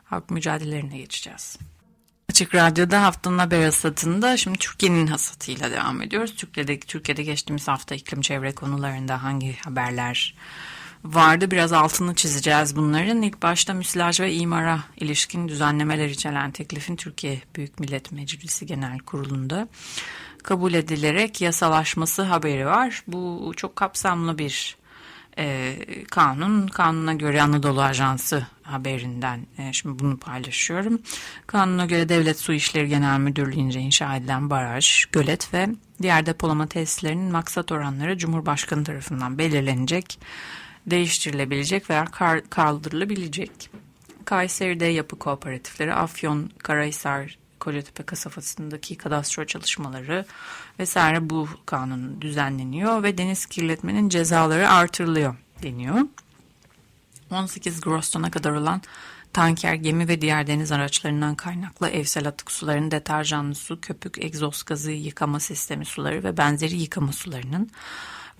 halk 0.04 0.30
mücadelelerine 0.30 0.98
geçeceğiz. 0.98 1.58
Açık 2.32 2.56
Radyo'da 2.56 3.04
haftanın 3.04 3.38
haber 3.38 3.64
hasatında 3.64 4.38
şimdi 4.38 4.58
Türkiye'nin 4.58 5.08
hasatıyla 5.08 5.72
devam 5.72 6.02
ediyoruz. 6.02 6.36
Türkiye'de, 6.36 6.80
Türkiye'de 6.80 7.24
geçtiğimiz 7.24 7.68
hafta 7.68 7.96
iklim 7.96 8.22
çevre 8.22 8.52
konularında 8.52 9.24
hangi 9.24 9.58
haberler 9.58 10.36
vardı 11.04 11.52
biraz 11.52 11.74
altını 11.74 12.16
çizeceğiz 12.16 12.76
bunların. 12.76 13.22
İlk 13.22 13.42
başta 13.42 13.74
müsilaj 13.74 14.20
ve 14.20 14.34
imara 14.34 14.80
ilişkin 14.98 15.48
düzenlemeler 15.48 16.10
içeren 16.10 16.52
teklifin 16.52 16.96
Türkiye 16.96 17.42
Büyük 17.56 17.80
Millet 17.80 18.12
Meclisi 18.12 18.66
Genel 18.66 19.00
Kurulu'nda 19.00 19.68
kabul 20.44 20.74
edilerek 20.74 21.42
yasalaşması 21.42 22.22
haberi 22.22 22.66
var. 22.66 23.04
Bu 23.08 23.54
çok 23.56 23.76
kapsamlı 23.76 24.38
bir 24.38 24.78
e, 25.42 25.76
kanun. 26.12 26.68
Kanuna 26.68 27.14
göre 27.14 27.42
Anadolu 27.42 27.82
Ajansı 27.82 28.48
haberinden 28.64 29.48
e, 29.58 29.74
şimdi 29.74 30.00
bunu 30.00 30.18
paylaşıyorum. 30.18 31.02
Kanuna 31.48 31.86
göre 31.86 32.10
Devlet 32.10 32.40
Su 32.40 32.54
İşleri 32.54 32.90
Genel 32.90 33.20
Müdürlüğü'nce 33.20 33.80
inşa 33.80 34.16
edilen 34.16 34.50
baraj, 34.50 35.06
gölet 35.12 35.54
ve 35.54 35.68
diğer 36.02 36.26
depolama 36.26 36.68
tesislerinin 36.68 37.32
maksat 37.32 37.72
oranları 37.72 38.18
Cumhurbaşkanı 38.18 38.84
tarafından 38.84 39.38
belirlenecek, 39.38 40.20
değiştirilebilecek 40.86 41.90
veya 41.90 42.06
kaldırılabilecek. 42.50 43.70
Kayseri'de 44.26 44.86
yapı 44.86 45.20
kooperatifleri, 45.20 45.94
Afyon, 45.94 46.52
Karahisar, 46.58 47.38
Kocatepe 47.62 48.04
kasabasındaki 48.04 48.98
kadastro 48.98 49.46
çalışmaları 49.46 50.26
vesaire 50.80 51.30
bu 51.30 51.48
kanun 51.66 52.22
düzenleniyor 52.22 53.04
ve 53.04 53.18
deniz 53.18 53.46
kirletmenin 53.46 54.10
cezaları 54.10 54.70
artırılıyor 54.70 55.36
deniyor. 55.64 55.96
18 57.32 57.82
gross 57.82 58.10
tona 58.10 58.32
kadar 58.32 58.52
olan 58.52 58.82
tanker, 59.34 59.74
gemi 59.74 60.08
ve 60.08 60.22
diğer 60.22 60.48
deniz 60.48 60.72
araçlarından 60.72 61.36
kaynaklı 61.36 61.90
evsel 61.90 62.28
atık 62.28 62.52
suların 62.52 62.92
deterjanlı 62.92 63.56
su, 63.56 63.82
köpük, 63.82 64.24
egzoz 64.24 64.64
gazı 64.64 64.92
yıkama 64.92 65.40
sistemi 65.40 65.86
suları 65.86 66.24
ve 66.24 66.38
benzeri 66.38 66.76
yıkama 66.76 67.12
sularının 67.12 67.70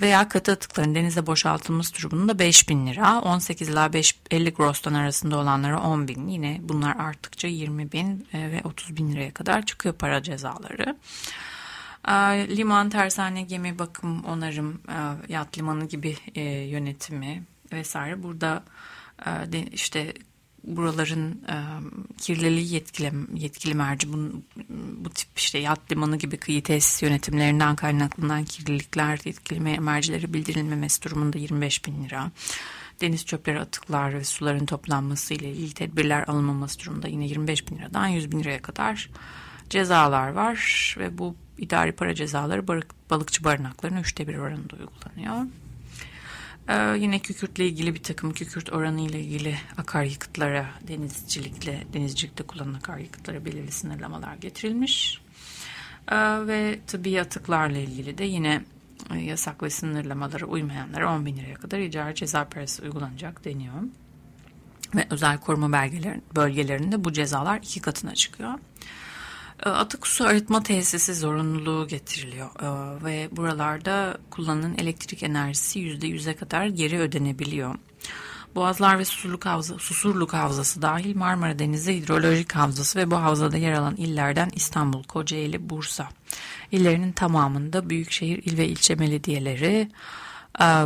veya 0.02 0.30
katı 0.30 0.52
atıkların 0.52 0.96
denize 0.96 1.28
boşaltılması 1.28 1.96
durumunda 1.96 2.40
5 2.40 2.70
bin 2.70 2.88
lira, 2.88 3.22
18 3.22 3.70
ila 3.70 3.94
5, 3.94 4.20
50 4.32 4.54
gross'tan 4.54 4.94
arasında 4.94 5.38
olanlara 5.38 5.82
10 5.82 6.08
bin. 6.08 6.28
Yine 6.28 6.60
bunlar 6.64 6.96
arttıkça 6.96 7.48
20 7.48 7.92
bin 7.92 8.28
e, 8.34 8.52
ve 8.52 8.62
30 8.64 8.98
bin 8.98 9.12
liraya 9.12 9.32
kadar 9.32 9.66
çıkıyor 9.66 9.96
para 9.96 10.24
cezaları. 10.24 10.98
Liman, 12.58 12.90
tersane, 12.90 13.42
gemi 13.42 13.80
bakım, 13.80 14.24
onarım, 14.24 14.82
e, 14.90 15.34
yat 15.34 15.58
limanı 15.58 15.86
gibi 15.86 16.18
e, 16.36 16.42
yönetimi 16.44 17.44
vesaire 17.72 18.24
burada 18.24 18.64
işte 19.72 20.14
buraların 20.64 21.32
e, 21.32 21.56
kirliliği 22.18 22.74
yetkili, 22.74 23.12
yetkili 23.34 23.74
merci 23.74 24.14
bu, 24.14 24.18
bu 25.06 25.10
tip 25.10 25.30
işte 25.36 25.60
yat 25.60 25.92
limanı 25.92 26.18
gibi 26.18 26.38
kıyı 26.38 26.64
tesis 26.64 27.04
yönetimlerinden 27.04 27.76
kaynaklanan 27.76 28.44
kirlilikler 28.44 29.20
yetkili 29.26 29.80
mercileri 29.80 30.34
bildirilmemesi 30.34 31.02
durumunda 31.02 31.38
25 31.38 31.86
bin 31.86 32.04
lira. 32.04 32.32
Deniz 33.02 33.26
çöpleri, 33.26 33.60
atıklar 33.60 34.14
ve 34.14 34.24
suların 34.24 34.66
toplanması 34.66 35.34
ile 35.34 35.52
ilgili 35.52 35.74
tedbirler 35.74 36.24
alınmaması 36.28 36.80
durumunda 36.80 37.08
yine 37.08 37.28
25 37.28 37.72
bin 37.72 37.78
liradan 37.78 38.08
100 38.08 38.32
bin 38.32 38.40
liraya 38.40 38.62
kadar 38.62 39.10
cezalar 39.70 40.30
var 40.30 40.96
ve 41.00 41.18
bu 41.18 41.36
idari 41.58 41.92
para 41.92 42.16
cezaları 42.16 42.68
balıkçı 43.10 43.44
barınaklarının 43.44 44.00
üçte 44.00 44.28
bir 44.28 44.38
oranında 44.38 44.76
uygulanıyor. 44.76 45.46
Ee, 46.72 46.98
yine 46.98 47.20
kükürtle 47.20 47.66
ilgili 47.66 47.96
bir 47.96 48.04
takım 48.04 48.34
kükürt 48.34 48.74
oranı 48.74 49.02
ile 49.02 49.20
ilgili 49.20 49.58
akaryakıtlara 49.78 50.66
denizcilikle 50.88 51.84
denizcilikte 51.94 52.44
kullanılan 52.44 52.74
akaryakıtlara 52.80 53.46
belirli 53.46 53.72
sınırlamalar 53.72 54.36
getirilmiş. 54.36 55.22
Ee, 56.12 56.18
ve 56.48 56.80
tıbbi 56.88 57.22
atıklarla 57.22 57.78
ilgili 57.78 58.18
de 58.18 58.24
yine 58.24 58.62
e, 59.14 59.18
yasak 59.18 59.64
ve 59.64 59.70
sınırlamalara 59.70 60.46
uymayanlara 60.46 61.16
10 61.16 61.26
bin 61.26 61.38
liraya 61.38 61.56
kadar 61.56 61.80
icra 61.80 62.16
ceza 62.16 62.50
parası 62.50 62.84
uygulanacak 62.84 63.46
deniyor. 63.46 63.76
Ve 64.96 65.08
özel 65.10 65.38
koruma 65.38 65.88
bölgelerinde 66.36 67.04
bu 67.04 67.14
cezalar 67.14 67.58
iki 67.58 67.82
katına 67.82 68.16
çıkıyor. 68.16 68.54
Ee, 69.66 69.70
atık 69.70 70.08
su 70.08 70.26
arıtma 70.26 70.64
tesisi 70.64 71.16
zorunluluğu 71.16 71.88
getiriliyor 71.88 72.50
ee, 72.62 73.04
ve 73.04 73.30
buralarda 73.32 74.18
kullanılan 74.32 74.78
elektrik 74.78 75.24
enerjisi 75.24 75.80
%100'e 75.80 76.36
kadar 76.36 76.66
geri 76.66 77.00
ödenebiliyor. 77.00 77.76
Boğazlar 78.56 79.00
ve 79.00 79.06
Susurluk, 79.06 79.46
Havza, 79.46 79.80
Susurluk 79.80 80.34
Havzası 80.34 80.82
dahil 80.82 81.16
Marmara 81.16 81.60
Denizi 81.60 81.96
Hidrolojik 81.96 82.56
Havzası 82.56 83.00
ve 83.00 83.12
bu 83.12 83.16
havzada 83.16 83.58
yer 83.58 83.74
alan 83.74 83.96
illerden 83.96 84.50
İstanbul, 84.56 85.04
Kocaeli, 85.04 85.70
Bursa 85.70 86.10
illerinin 86.72 87.12
tamamında 87.12 87.90
büyükşehir 87.90 88.44
il 88.46 88.58
ve 88.58 88.68
ilçe 88.68 89.00
belediyeleri 89.00 89.92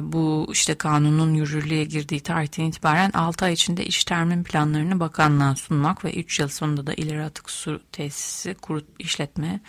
bu 0.01 0.47
işte 0.51 0.75
kanunun 0.75 1.33
yürürlüğe 1.33 1.83
girdiği 1.83 2.19
tarihten 2.19 2.63
itibaren 2.63 3.11
6 3.11 3.45
ay 3.45 3.53
içinde 3.53 3.85
iş 3.85 4.03
termin 4.03 4.43
planlarını 4.43 4.99
bakanlığa 4.99 5.55
sunmak 5.55 6.05
ve 6.05 6.13
3 6.13 6.39
yıl 6.39 6.47
sonunda 6.47 6.87
da 6.87 6.93
ileri 6.93 7.23
atık 7.23 7.49
su 7.49 7.81
tesisi 7.91 8.53
kurut 8.53 8.85
işletme 8.99 9.59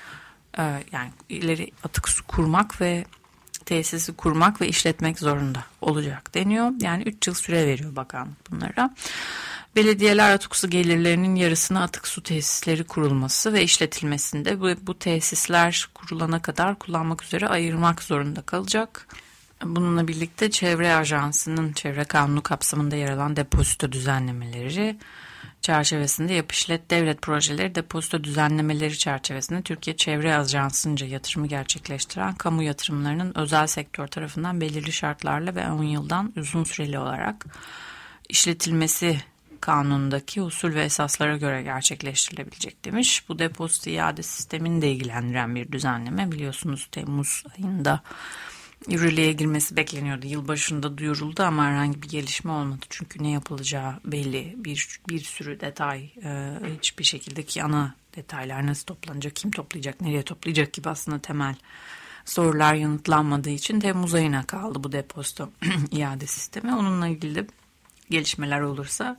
e, 0.59 0.63
yani 0.93 1.11
ileri 1.29 1.71
atık 1.85 2.09
su 2.09 2.27
kurmak 2.27 2.81
ve 2.81 3.05
tesisi 3.67 4.17
kurmak 4.17 4.61
ve 4.61 4.69
işletmek 4.69 5.19
zorunda 5.19 5.65
olacak 5.81 6.35
deniyor. 6.35 6.71
Yani 6.81 7.03
3 7.03 7.27
yıl 7.27 7.35
süre 7.35 7.67
veriyor 7.67 7.97
bakanlık 7.97 8.51
bunlara. 8.51 8.95
Belediyeler 9.77 10.35
atık 10.35 10.57
su 10.57 10.71
gelirlerinin 10.71 11.35
yarısını 11.35 11.83
atık 11.83 12.09
su 12.09 12.23
tesisleri 12.23 12.85
kurulması 12.85 13.53
ve 13.53 13.63
işletilmesinde 13.63 14.61
bu, 14.61 14.87
bu 14.87 14.99
tesisler 14.99 15.89
kurulana 15.95 16.43
kadar 16.43 16.79
kullanmak 16.79 17.23
üzere 17.23 17.49
ayırmak 17.49 18.03
zorunda 18.03 18.43
kalacak. 18.43 19.07
Bununla 19.65 20.09
birlikte 20.09 20.51
Çevre 20.51 20.95
Ajansı'nın 20.95 21.73
çevre 21.73 22.05
kanunu 22.05 22.43
kapsamında 22.43 22.97
yer 22.97 23.09
alan 23.09 23.37
depozito 23.37 23.93
düzenlemeleri 23.93 24.99
çerçevesinde 25.61 26.33
yapışlet 26.33 26.91
devlet 26.91 27.23
projeleri 27.23 27.75
depozito 27.75 28.25
düzenlemeleri 28.25 28.99
çerçevesinde 28.99 29.63
Türkiye 29.63 29.97
Çevre 29.97 30.37
Ajansı'nca 30.37 31.07
yatırımı 31.07 31.47
gerçekleştiren 31.47 32.35
kamu 32.35 32.63
yatırımlarının 32.63 33.33
özel 33.39 33.67
sektör 33.67 34.07
tarafından 34.07 34.61
belirli 34.61 34.93
şartlarla 34.93 35.55
ve 35.55 35.71
10 35.71 35.83
yıldan 35.83 36.33
uzun 36.37 36.65
süreli 36.65 36.99
olarak 36.99 37.47
işletilmesi 38.29 39.21
kanunundaki 39.61 40.43
usul 40.43 40.75
ve 40.75 40.85
esaslara 40.85 41.37
göre 41.37 41.63
gerçekleştirilebilecek 41.63 42.85
demiş. 42.85 43.29
Bu 43.29 43.39
depozito 43.39 43.91
iade 43.91 44.23
sistemini 44.23 44.83
de 44.83 44.91
ilgilendiren 44.93 45.55
bir 45.55 45.73
düzenleme 45.73 46.33
biliyorsunuz 46.33 46.89
Temmuz 46.93 47.45
ayında 47.57 48.03
yürürlüğe 48.89 49.33
girmesi 49.33 49.77
bekleniyordu. 49.77 50.27
Yılbaşında 50.27 50.99
duyuruldu 50.99 51.43
ama 51.43 51.67
herhangi 51.67 52.03
bir 52.03 52.09
gelişme 52.09 52.53
olmadı. 52.53 52.87
Çünkü 52.91 53.23
ne 53.23 53.31
yapılacağı 53.31 53.95
belli. 54.05 54.55
Bir, 54.57 55.01
bir 55.09 55.21
sürü 55.21 55.61
detay 55.61 56.11
e, 56.25 56.59
hiçbir 56.79 57.05
şekilde 57.05 57.43
ki 57.43 57.63
ana 57.63 57.95
detaylar 58.17 58.67
nasıl 58.67 58.87
toplanacak, 58.87 59.37
kim 59.37 59.51
toplayacak, 59.51 60.01
nereye 60.01 60.23
toplayacak 60.23 60.73
gibi 60.73 60.89
aslında 60.89 61.19
temel 61.19 61.55
sorular 62.25 62.75
yanıtlanmadığı 62.75 63.51
için 63.51 63.81
Temmuz 63.81 64.15
ayına 64.15 64.47
kaldı 64.47 64.85
bu 64.85 64.93
depozito 64.93 65.51
iade 65.93 66.27
sistemi. 66.27 66.75
Onunla 66.75 67.09
ilgili 67.09 67.47
gelişmeler 68.11 68.61
olursa 68.61 69.19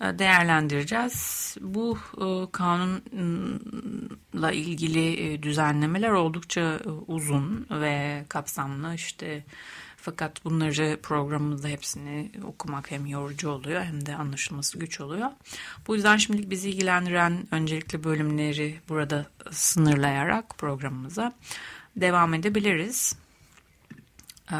değerlendireceğiz. 0.00 1.56
Bu 1.60 1.98
e, 2.16 2.50
kanunla 2.52 4.52
ilgili 4.52 5.20
e, 5.20 5.42
düzenlemeler 5.42 6.10
oldukça 6.10 6.80
uzun 7.06 7.66
ve 7.70 8.24
kapsamlı 8.28 8.94
işte 8.94 9.44
fakat 9.96 10.44
bunları 10.44 10.98
programımızda 11.02 11.68
hepsini 11.68 12.30
okumak 12.44 12.90
hem 12.90 13.06
yorucu 13.06 13.50
oluyor 13.50 13.82
hem 13.82 14.06
de 14.06 14.16
anlaşılması 14.16 14.78
güç 14.78 15.00
oluyor. 15.00 15.30
Bu 15.86 15.94
yüzden 15.94 16.16
şimdilik 16.16 16.50
bizi 16.50 16.70
ilgilendiren 16.70 17.48
öncelikli 17.50 18.04
bölümleri 18.04 18.80
burada 18.88 19.26
sınırlayarak 19.50 20.58
programımıza 20.58 21.32
devam 21.96 22.34
edebiliriz. 22.34 23.16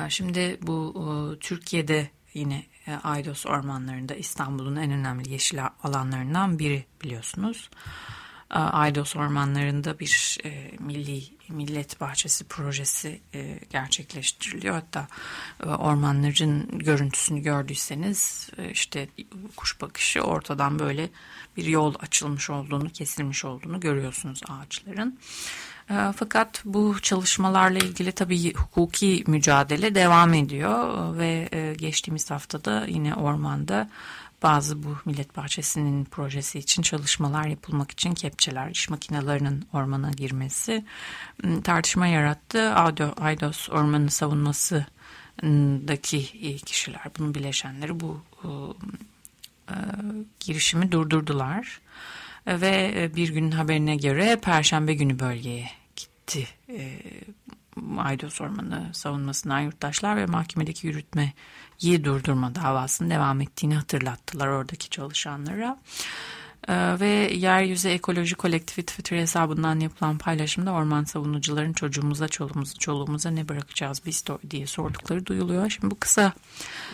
Şimdi 0.09 0.59
bu 0.63 1.37
Türkiye'de 1.41 2.11
yine 2.35 2.65
Aydos 2.97 3.47
ormanlarında 3.47 4.15
İstanbul'un 4.15 4.77
en 4.77 4.91
önemli 4.91 5.31
yeşil 5.31 5.59
alanlarından 5.83 6.59
biri 6.59 6.85
biliyorsunuz. 7.05 7.71
Aydos 8.51 9.17
ormanlarında 9.17 9.99
bir 9.99 10.39
e, 10.45 10.71
milli 10.79 11.39
millet 11.49 12.01
bahçesi 12.01 12.45
projesi 12.45 13.21
e, 13.35 13.61
gerçekleştiriliyor. 13.71 14.75
Hatta 14.75 15.09
e, 15.63 15.67
ormanların 15.67 16.79
görüntüsünü 16.79 17.41
gördüyseniz 17.41 18.51
e, 18.59 18.71
işte 18.71 19.09
kuş 19.57 19.81
bakışı 19.81 20.21
ortadan 20.21 20.79
böyle 20.79 21.11
bir 21.57 21.65
yol 21.65 21.95
açılmış 22.01 22.51
olduğunu, 22.51 22.91
kesilmiş 22.91 23.45
olduğunu 23.45 23.81
görüyorsunuz 23.81 24.41
ağaçların. 24.49 25.19
E, 25.91 26.13
fakat 26.17 26.63
bu 26.65 27.01
çalışmalarla 27.03 27.79
ilgili 27.79 28.13
tabii 28.13 28.55
hukuki 28.55 29.25
mücadele 29.27 29.95
devam 29.95 30.35
ediyor 30.35 31.17
ve 31.19 31.49
e, 31.53 31.75
geçtiğimiz 31.75 32.31
haftada 32.31 32.87
yine 32.87 33.15
ormanda 33.15 33.89
bazı 34.43 34.83
bu 34.83 34.97
millet 35.05 35.37
bahçesinin 35.37 36.05
projesi 36.05 36.59
için 36.59 36.83
çalışmalar 36.83 37.47
yapılmak 37.47 37.91
için 37.91 38.15
kepçeler, 38.15 38.71
iş 38.71 38.91
makinelerinin 38.91 39.65
ormana 39.73 40.11
girmesi 40.11 40.85
tartışma 41.65 42.07
yarattı. 42.07 42.75
Aydos 43.21 43.71
ormanı 43.71 44.11
savunmasındaki 44.11 46.59
kişiler, 46.59 47.03
bunun 47.19 47.35
bileşenleri 47.35 48.01
bu 48.01 48.21
ıı, 48.45 48.75
girişimi 50.41 50.93
durdurdular. 50.93 51.81
Ve 52.47 53.11
bir 53.17 53.29
gün 53.29 53.51
haberine 53.51 53.97
göre 53.97 54.39
Perşembe 54.43 54.95
günü 54.95 55.19
bölgeye 55.19 55.71
gitti 56.29 56.49
Aydos 57.99 58.41
Ormanı 58.41 58.91
savunmasından 58.93 59.61
yurttaşlar 59.61 60.17
ve 60.17 60.27
mahkemedeki 60.27 60.87
yürütmeyi 60.87 62.05
durdurma 62.05 62.55
davasının 62.55 63.11
devam 63.11 63.41
ettiğini 63.41 63.75
hatırlattılar 63.75 64.47
oradaki 64.49 64.91
çalışanlara. 64.91 65.79
Ee, 66.69 67.01
ve 67.01 67.09
Yeryüzü 67.35 67.89
Ekoloji 67.89 68.35
Kolektifi 68.35 68.83
Twitter 68.83 69.17
hesabından 69.17 69.81
yapılan 69.81 70.19
paylaşımda 70.19 70.73
orman 70.73 71.05
savunucuların 71.05 71.73
çocuğumuza, 71.73 72.29
çoluğumuza, 72.29 72.79
çoluğumuza 72.79 73.31
ne 73.31 73.49
bırakacağız 73.49 74.03
biz 74.07 74.25
diye 74.51 74.67
sordukları 74.67 75.27
duyuluyor. 75.27 75.71
Şimdi 75.71 75.91
bu 75.91 75.99
kısa 75.99 76.33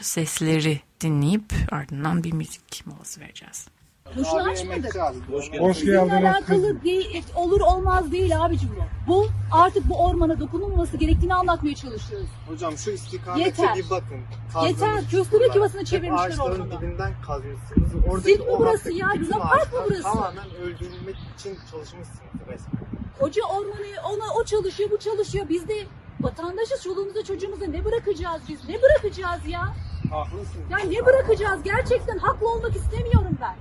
sesleri 0.00 0.80
dinleyip 1.00 1.52
ardından 1.70 2.24
bir 2.24 2.32
müzik 2.32 2.86
molası 2.86 3.20
vereceğiz. 3.20 3.73
Boşuna 4.08 4.42
açmadık. 4.50 4.96
Hoş 5.30 5.50
geldin. 5.50 5.64
Hoş 5.64 5.84
geldin. 5.84 6.10
alakalı 6.10 6.82
değil, 6.84 7.24
olur 7.34 7.60
olmaz 7.60 8.12
değil 8.12 8.44
abicim 8.44 8.70
bu. 8.76 9.12
Bu 9.12 9.26
artık 9.52 9.88
bu 9.88 10.04
ormana 10.06 10.40
dokunulması 10.40 10.96
gerektiğini 10.96 11.34
anlatmaya 11.34 11.74
çalışıyoruz. 11.74 12.28
Hocam 12.48 12.78
şu 12.78 12.90
istikamete 12.90 13.44
Yeter. 13.44 13.74
bir 13.76 13.90
bakın. 13.90 14.20
Yeter. 14.66 15.04
Köstebek 15.10 15.54
yuvasını 15.54 15.84
çevirmişler 15.84 16.26
Ağaçların 16.28 16.60
ormana. 16.60 16.80
dibinden 16.80 17.12
kazmışsınız. 17.26 18.04
Oradaki 18.08 18.32
Zil 18.34 18.40
mi 18.40 18.50
o 18.50 18.58
burası 18.58 18.92
ya? 18.92 19.08
Luna 19.08 19.38
Park 19.38 19.72
mı 19.72 19.78
burası? 19.88 20.02
Tamamen 20.02 20.50
öldürülmek 20.62 21.16
için 21.38 21.58
çalışmışsınız 21.70 22.08
resmen. 22.48 22.80
Koca 23.20 23.42
ormanı 23.44 23.86
ona 24.12 24.34
o 24.40 24.44
çalışıyor 24.44 24.90
bu 24.90 24.98
çalışıyor. 24.98 25.46
Biz 25.48 25.68
de 25.68 25.74
vatandaşız 26.20 26.82
çoluğumuza 26.82 27.24
çocuğumuza 27.24 27.66
ne 27.66 27.84
bırakacağız 27.84 28.42
biz? 28.48 28.68
Ne 28.68 28.82
bırakacağız 28.82 29.46
ya? 29.48 29.74
Haklısınız. 30.10 30.70
Ya 30.70 30.78
ne 30.78 31.06
bırakacağız? 31.06 31.62
Gerçekten 31.62 32.18
haklı 32.18 32.48
olmak 32.48 32.76
istemiyorum 32.76 33.38
ben. 33.40 33.56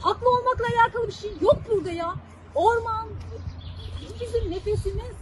Haklı 0.00 0.30
olmakla 0.30 0.64
alakalı 0.64 1.08
bir 1.08 1.12
şey 1.12 1.30
yok 1.40 1.56
burada 1.70 1.90
ya. 1.90 2.14
Orman 2.54 3.08
bizim 4.20 4.50
nefesimiz. 4.50 5.16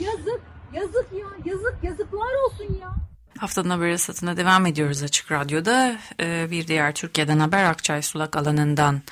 Yazık, 0.00 0.40
yazık 0.72 1.06
ya, 1.12 1.26
yazık, 1.44 1.76
yazıklar 1.82 2.44
olsun 2.46 2.78
ya. 2.80 2.94
Haftanın 3.38 3.70
haberi 3.70 3.98
satına 3.98 4.36
devam 4.36 4.66
ediyoruz 4.66 5.02
Açık 5.02 5.32
Radyo'da. 5.32 5.96
Ee, 6.20 6.48
bir 6.50 6.66
diğer 6.66 6.94
Türkiye'den 6.94 7.38
haber 7.38 7.64
Akçay 7.64 8.02
Sulak 8.02 8.36
alanından 8.36 9.02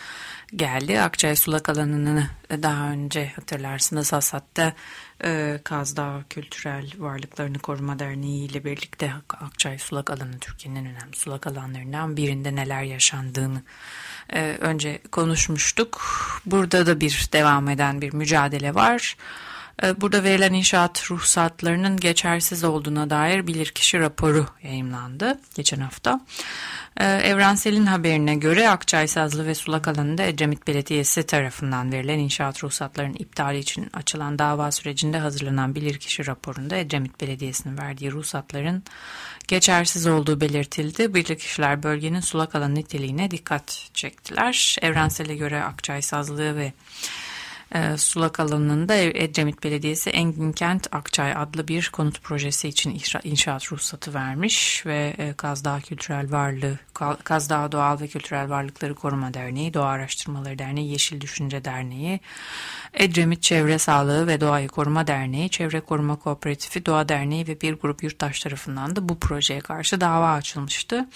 geldi. 0.57 1.01
Akçay 1.01 1.37
Sulak 1.37 1.69
alanını 1.69 2.27
daha 2.51 2.91
önce 2.91 3.33
hatırlarsınız 3.37 4.13
Hasat'ta 4.13 4.73
e, 5.25 5.61
Kazdağ 5.65 6.25
Kültürel 6.31 6.93
Varlıklarını 6.99 7.59
Koruma 7.59 7.99
Derneği 7.99 8.51
ile 8.51 8.65
birlikte 8.65 9.13
Akçay 9.41 9.79
Sulak 9.79 10.11
alanı 10.11 10.39
Türkiye'nin 10.39 10.85
en 10.85 10.87
önemli 10.87 11.17
sulak 11.17 11.47
alanlarından 11.47 12.17
birinde 12.17 12.55
neler 12.57 12.83
yaşandığını 12.83 13.63
önce 14.61 14.99
konuşmuştuk. 15.13 16.03
Burada 16.47 16.87
da 16.87 17.01
bir 17.01 17.29
devam 17.33 17.69
eden 17.69 18.01
bir 18.01 18.13
mücadele 18.13 18.75
var. 18.75 19.17
E, 19.83 20.01
burada 20.01 20.25
verilen 20.25 20.53
inşaat 20.53 21.11
ruhsatlarının 21.11 21.97
geçersiz 21.97 22.65
olduğuna 22.65 23.11
dair 23.11 23.47
bilirkişi 23.47 24.01
raporu 24.01 24.47
yayımlandı 24.63 25.41
geçen 25.55 25.81
hafta. 25.81 26.21
Ee, 27.01 27.05
Evrensel'in 27.05 27.87
haberine 27.87 28.35
göre 28.35 28.69
Akçay 28.69 29.09
Sazlı 29.09 29.47
ve 29.47 29.55
Sulak 29.55 29.89
alanında 29.89 30.23
Edremit 30.23 30.67
Belediyesi 30.67 31.23
tarafından 31.23 31.93
verilen 31.93 32.19
inşaat 32.19 32.65
ruhsatlarının 32.65 33.17
iptali 33.19 33.59
için 33.59 33.91
açılan 33.93 34.39
dava 34.39 34.73
sürecinde 34.73 35.19
hazırlanan 35.19 35.75
bilirkişi 35.75 36.27
raporunda 36.27 36.77
Edremit 36.77 37.21
Belediyesi'nin 37.21 37.79
verdiği 37.79 38.13
ruhsatların 38.13 38.83
geçersiz 39.49 40.07
olduğu 40.07 40.41
belirtildi. 40.41 41.15
Bilirkişiler 41.15 41.83
bölgenin 41.83 42.21
sulak 42.21 42.55
alan 42.55 42.75
niteliğine 42.75 43.31
dikkat 43.31 43.91
çektiler. 43.95 44.77
Evrensel'e 44.83 45.37
göre 45.37 45.65
Akçay 45.65 46.03
Sazlı 46.03 46.57
ve 46.57 46.73
e, 47.75 47.97
sulak 47.97 48.41
alanında 48.41 48.95
Edremit 48.95 49.65
Belediyesi 49.65 50.11
Engin 50.11 50.53
Kent 50.53 50.95
Akçay 50.95 51.33
adlı 51.33 51.69
bir 51.69 51.91
konut 51.93 52.23
projesi 52.23 52.69
için 52.69 53.01
inşaat 53.25 53.73
ruhsatı 53.73 54.15
vermiş 54.15 54.87
ve 54.87 55.15
e, 55.19 55.33
Kazdağ 55.33 55.81
Kültürel 55.81 56.33
Varlığı, 56.33 56.79
Kazdağ 57.25 57.73
Doğal 57.73 58.01
ve 58.01 58.09
Kültürel 58.09 58.51
Varlıkları 58.51 58.95
Koruma 58.95 59.35
Derneği, 59.35 59.75
Doğa 59.75 59.87
Araştırmaları 59.87 60.59
Derneği, 60.59 60.93
Yeşil 60.93 61.21
Düşünce 61.21 61.65
Derneği, 61.65 62.21
Edremit 62.95 63.43
Çevre 63.43 63.79
Sağlığı 63.79 64.27
ve 64.27 64.41
Doğayı 64.41 64.69
Koruma 64.69 65.07
Derneği, 65.07 65.51
Çevre 65.51 65.81
Koruma 65.81 66.17
Kooperatifi, 66.17 66.87
Doğa 66.87 67.09
Derneği 67.09 67.49
ve 67.49 67.61
bir 67.61 67.73
grup 67.75 68.03
yurttaş 68.03 68.41
tarafından 68.41 68.97
da 68.97 69.09
bu 69.09 69.19
projeye 69.19 69.61
karşı 69.61 70.01
dava 70.01 70.33
açılmıştı. 70.33 71.09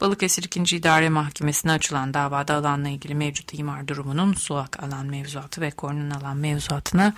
Balıkesir 0.00 0.44
2. 0.44 0.76
İdare 0.76 1.08
Mahkemesi'ne 1.08 1.72
açılan 1.72 2.14
davada 2.14 2.54
alanla 2.54 2.88
ilgili 2.88 3.14
mevcut 3.14 3.54
imar 3.54 3.88
durumunun 3.88 4.34
sulak 4.34 4.82
alan 4.82 5.06
mevzuatı 5.06 5.60
ve 5.60 5.70
korunun 5.94 6.10
alan 6.10 6.36
mevzuatına 6.36 7.14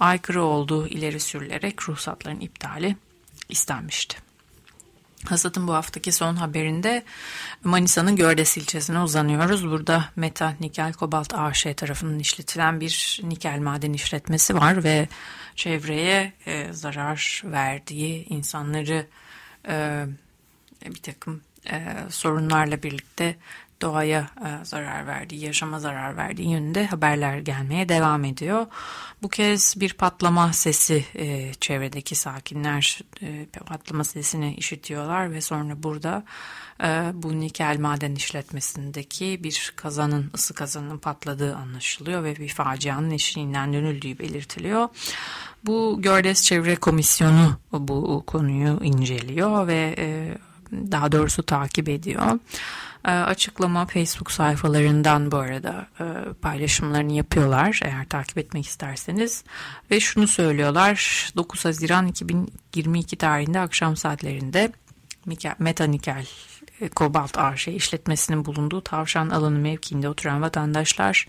aykırı 0.00 0.42
olduğu 0.42 0.86
ileri 0.86 1.20
sürülerek 1.20 1.88
ruhsatların 1.88 2.40
iptali 2.40 2.96
istenmişti. 3.48 4.18
Hasat'ın 5.26 5.68
bu 5.68 5.74
haftaki 5.74 6.12
son 6.12 6.36
haberinde 6.36 7.04
Manisa'nın 7.64 8.16
Gördes 8.16 8.56
ilçesine 8.56 9.00
uzanıyoruz. 9.00 9.70
Burada 9.70 10.04
Meta 10.16 10.54
Nikel 10.60 10.92
Kobalt 10.92 11.34
AŞ 11.34 11.66
tarafından 11.76 12.18
işletilen 12.18 12.80
bir 12.80 13.20
nikel 13.22 13.58
maden 13.58 13.92
işletmesi 13.92 14.54
var 14.54 14.84
ve 14.84 15.08
çevreye 15.56 16.32
e, 16.46 16.72
zarar 16.72 17.42
verdiği 17.44 18.24
insanları 18.28 19.06
e, 19.68 20.06
bir 20.86 21.02
takım 21.02 21.40
e, 21.70 21.96
sorunlarla 22.10 22.82
birlikte 22.82 23.36
doğaya 23.82 24.20
e, 24.20 24.64
zarar 24.64 25.06
verdiği, 25.06 25.44
yaşama 25.44 25.80
zarar 25.80 26.16
verdiği 26.16 26.50
yönünde 26.50 26.86
haberler 26.86 27.38
gelmeye 27.38 27.88
devam 27.88 28.24
ediyor. 28.24 28.66
Bu 29.22 29.28
kez 29.28 29.74
bir 29.80 29.92
patlama 29.92 30.52
sesi 30.52 31.04
e, 31.14 31.54
çevredeki 31.54 32.14
sakinler 32.14 33.00
e, 33.22 33.46
patlama 33.66 34.04
sesini 34.04 34.54
işitiyorlar 34.54 35.32
ve 35.32 35.40
sonra 35.40 35.82
burada 35.82 36.24
bu 37.12 37.40
nikel 37.40 37.78
maden 37.80 38.14
işletmesindeki 38.14 39.40
bir 39.42 39.72
kazanın, 39.76 40.30
ısı 40.34 40.54
kazanının 40.54 40.98
patladığı 40.98 41.56
anlaşılıyor 41.56 42.24
ve 42.24 42.36
bir 42.36 42.48
facianın 42.48 43.10
eşiğinden 43.10 43.72
dönüldüğü 43.72 44.18
belirtiliyor. 44.18 44.88
Bu 45.64 45.96
Gördes 46.02 46.42
Çevre 46.42 46.76
Komisyonu 46.76 47.58
bu 47.72 48.24
konuyu 48.26 48.80
inceliyor 48.82 49.66
ve 49.66 49.96
daha 50.72 51.12
doğrusu 51.12 51.42
takip 51.42 51.88
ediyor. 51.88 52.38
E, 53.08 53.10
açıklama 53.10 53.86
Facebook 53.86 54.30
sayfalarından 54.30 55.32
bu 55.32 55.36
arada 55.36 55.86
e, 56.00 56.04
paylaşımlarını 56.32 57.12
yapıyorlar 57.12 57.80
eğer 57.84 58.08
takip 58.08 58.38
etmek 58.38 58.66
isterseniz. 58.66 59.44
Ve 59.90 60.00
şunu 60.00 60.26
söylüyorlar 60.26 61.28
9 61.36 61.64
Haziran 61.64 62.06
2022 62.06 63.16
tarihinde 63.16 63.60
akşam 63.60 63.96
saatlerinde 63.96 64.72
Meta 65.58 65.84
Nikel 65.84 66.26
e, 66.80 66.88
Kobalt 66.88 67.38
AŞ 67.38 67.68
işletmesinin 67.68 68.44
bulunduğu 68.44 68.80
tavşan 68.80 69.30
alanı 69.30 69.58
mevkiinde 69.58 70.08
oturan 70.08 70.42
vatandaşlar 70.42 71.26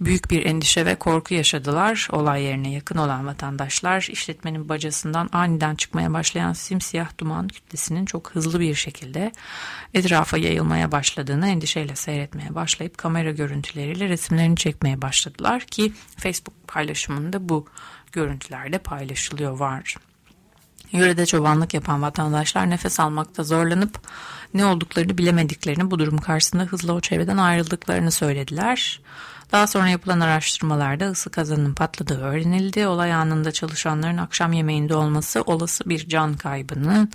büyük 0.00 0.30
bir 0.30 0.46
endişe 0.46 0.86
ve 0.86 0.94
korku 0.94 1.34
yaşadılar. 1.34 2.08
Olay 2.12 2.42
yerine 2.42 2.72
yakın 2.72 2.98
olan 2.98 3.26
vatandaşlar 3.26 4.08
işletmenin 4.10 4.68
bacasından 4.68 5.28
aniden 5.32 5.74
çıkmaya 5.74 6.12
başlayan 6.12 6.52
simsiyah 6.52 7.18
duman 7.18 7.48
kütlesinin 7.48 8.04
çok 8.04 8.30
hızlı 8.30 8.60
bir 8.60 8.74
şekilde 8.74 9.32
etrafa 9.94 10.38
yayılmaya 10.38 10.92
başladığını 10.92 11.48
endişeyle 11.48 11.96
seyretmeye 11.96 12.54
başlayıp 12.54 12.98
kamera 12.98 13.30
görüntüleriyle 13.30 14.08
resimlerini 14.08 14.56
çekmeye 14.56 15.02
başladılar 15.02 15.62
ki 15.62 15.92
Facebook 16.16 16.68
paylaşımında 16.68 17.48
bu 17.48 17.66
görüntülerde 18.12 18.78
paylaşılıyor 18.78 19.58
var. 19.58 19.96
Yörede 20.92 21.26
çobanlık 21.26 21.74
yapan 21.74 22.02
vatandaşlar 22.02 22.70
nefes 22.70 23.00
almakta 23.00 23.44
zorlanıp 23.44 24.00
ne 24.54 24.64
olduklarını 24.64 25.18
bilemediklerini 25.18 25.90
bu 25.90 25.98
durum 25.98 26.18
karşısında 26.18 26.62
hızla 26.62 26.92
o 26.92 27.00
çevreden 27.00 27.36
ayrıldıklarını 27.36 28.10
söylediler. 28.10 29.00
Daha 29.52 29.66
sonra 29.66 29.88
yapılan 29.88 30.20
araştırmalarda 30.20 31.10
ısı 31.10 31.30
kazanının 31.30 31.74
patladığı 31.74 32.20
öğrenildi. 32.20 32.86
Olay 32.86 33.14
anında 33.14 33.52
çalışanların 33.52 34.18
akşam 34.18 34.52
yemeğinde 34.52 34.94
olması 34.94 35.42
olası 35.42 35.90
bir 35.90 36.08
can 36.08 36.34
kaybının 36.34 37.10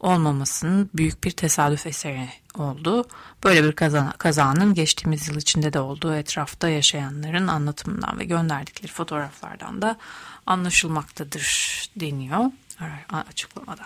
olmamasının 0.00 0.90
büyük 0.94 1.24
bir 1.24 1.30
tesadüf 1.30 1.86
eseri 1.86 2.28
oldu. 2.54 3.04
Böyle 3.44 3.64
bir 3.64 3.72
kaza, 3.72 4.12
kazanın 4.18 4.74
geçtiğimiz 4.74 5.28
yıl 5.28 5.36
içinde 5.36 5.72
de 5.72 5.80
olduğu 5.80 6.14
etrafta 6.14 6.68
yaşayanların 6.68 7.48
anlatımından 7.48 8.18
ve 8.18 8.24
gönderdikleri 8.24 8.92
fotoğraflardan 8.92 9.82
da 9.82 9.96
anlaşılmaktadır 10.46 11.70
deniyor 11.96 12.44
açıklamada. 13.28 13.82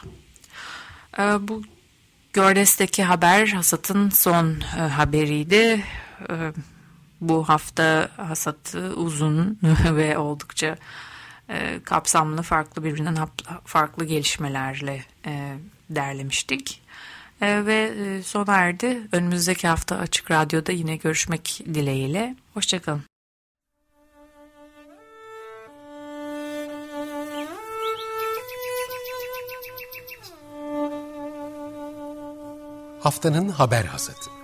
Ee, 1.18 1.48
bu 1.48 1.62
Gördes'teki 2.32 3.04
haber 3.04 3.46
hasatın 3.46 4.10
son 4.10 4.60
e, 4.60 4.80
haberiydi. 4.80 5.84
Bu 7.20 7.48
hafta 7.48 8.10
hasatı 8.16 8.94
uzun 8.94 9.58
ve 9.84 10.18
oldukça 10.18 10.76
e, 11.48 11.80
kapsamlı 11.84 12.42
farklı 12.42 12.84
birbirinden 12.84 13.16
farklı 13.64 14.04
gelişmelerle 14.04 15.04
e, 15.26 15.56
derlemiştik. 15.90 16.82
E, 17.40 17.66
ve 17.66 17.92
e, 18.06 18.22
sona 18.22 18.56
erdi. 18.56 19.00
Önümüzdeki 19.12 19.68
hafta 19.68 19.96
Açık 19.96 20.30
Radyo'da 20.30 20.72
yine 20.72 20.96
görüşmek 20.96 21.60
dileğiyle. 21.74 22.36
Hoşçakalın. 22.54 23.02
Haftanın 33.00 33.48
haber 33.48 33.84
hasatı. 33.84 34.43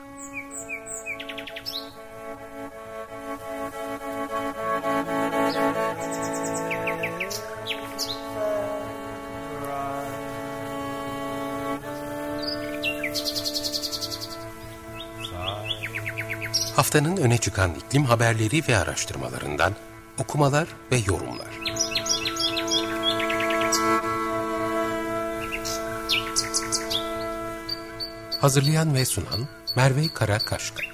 Haftanın 16.91 17.17
öne 17.17 17.39
çıkan 17.39 17.71
iklim 17.75 18.05
haberleri 18.05 18.63
ve 18.69 18.77
araştırmalarından 18.77 19.73
okumalar 20.19 20.69
ve 20.93 20.97
yorumlar. 20.97 21.61
Hazırlayan 28.41 28.95
ve 28.95 29.05
sunan 29.05 29.49
Merve 29.77 30.09
Karakaşka 30.15 30.90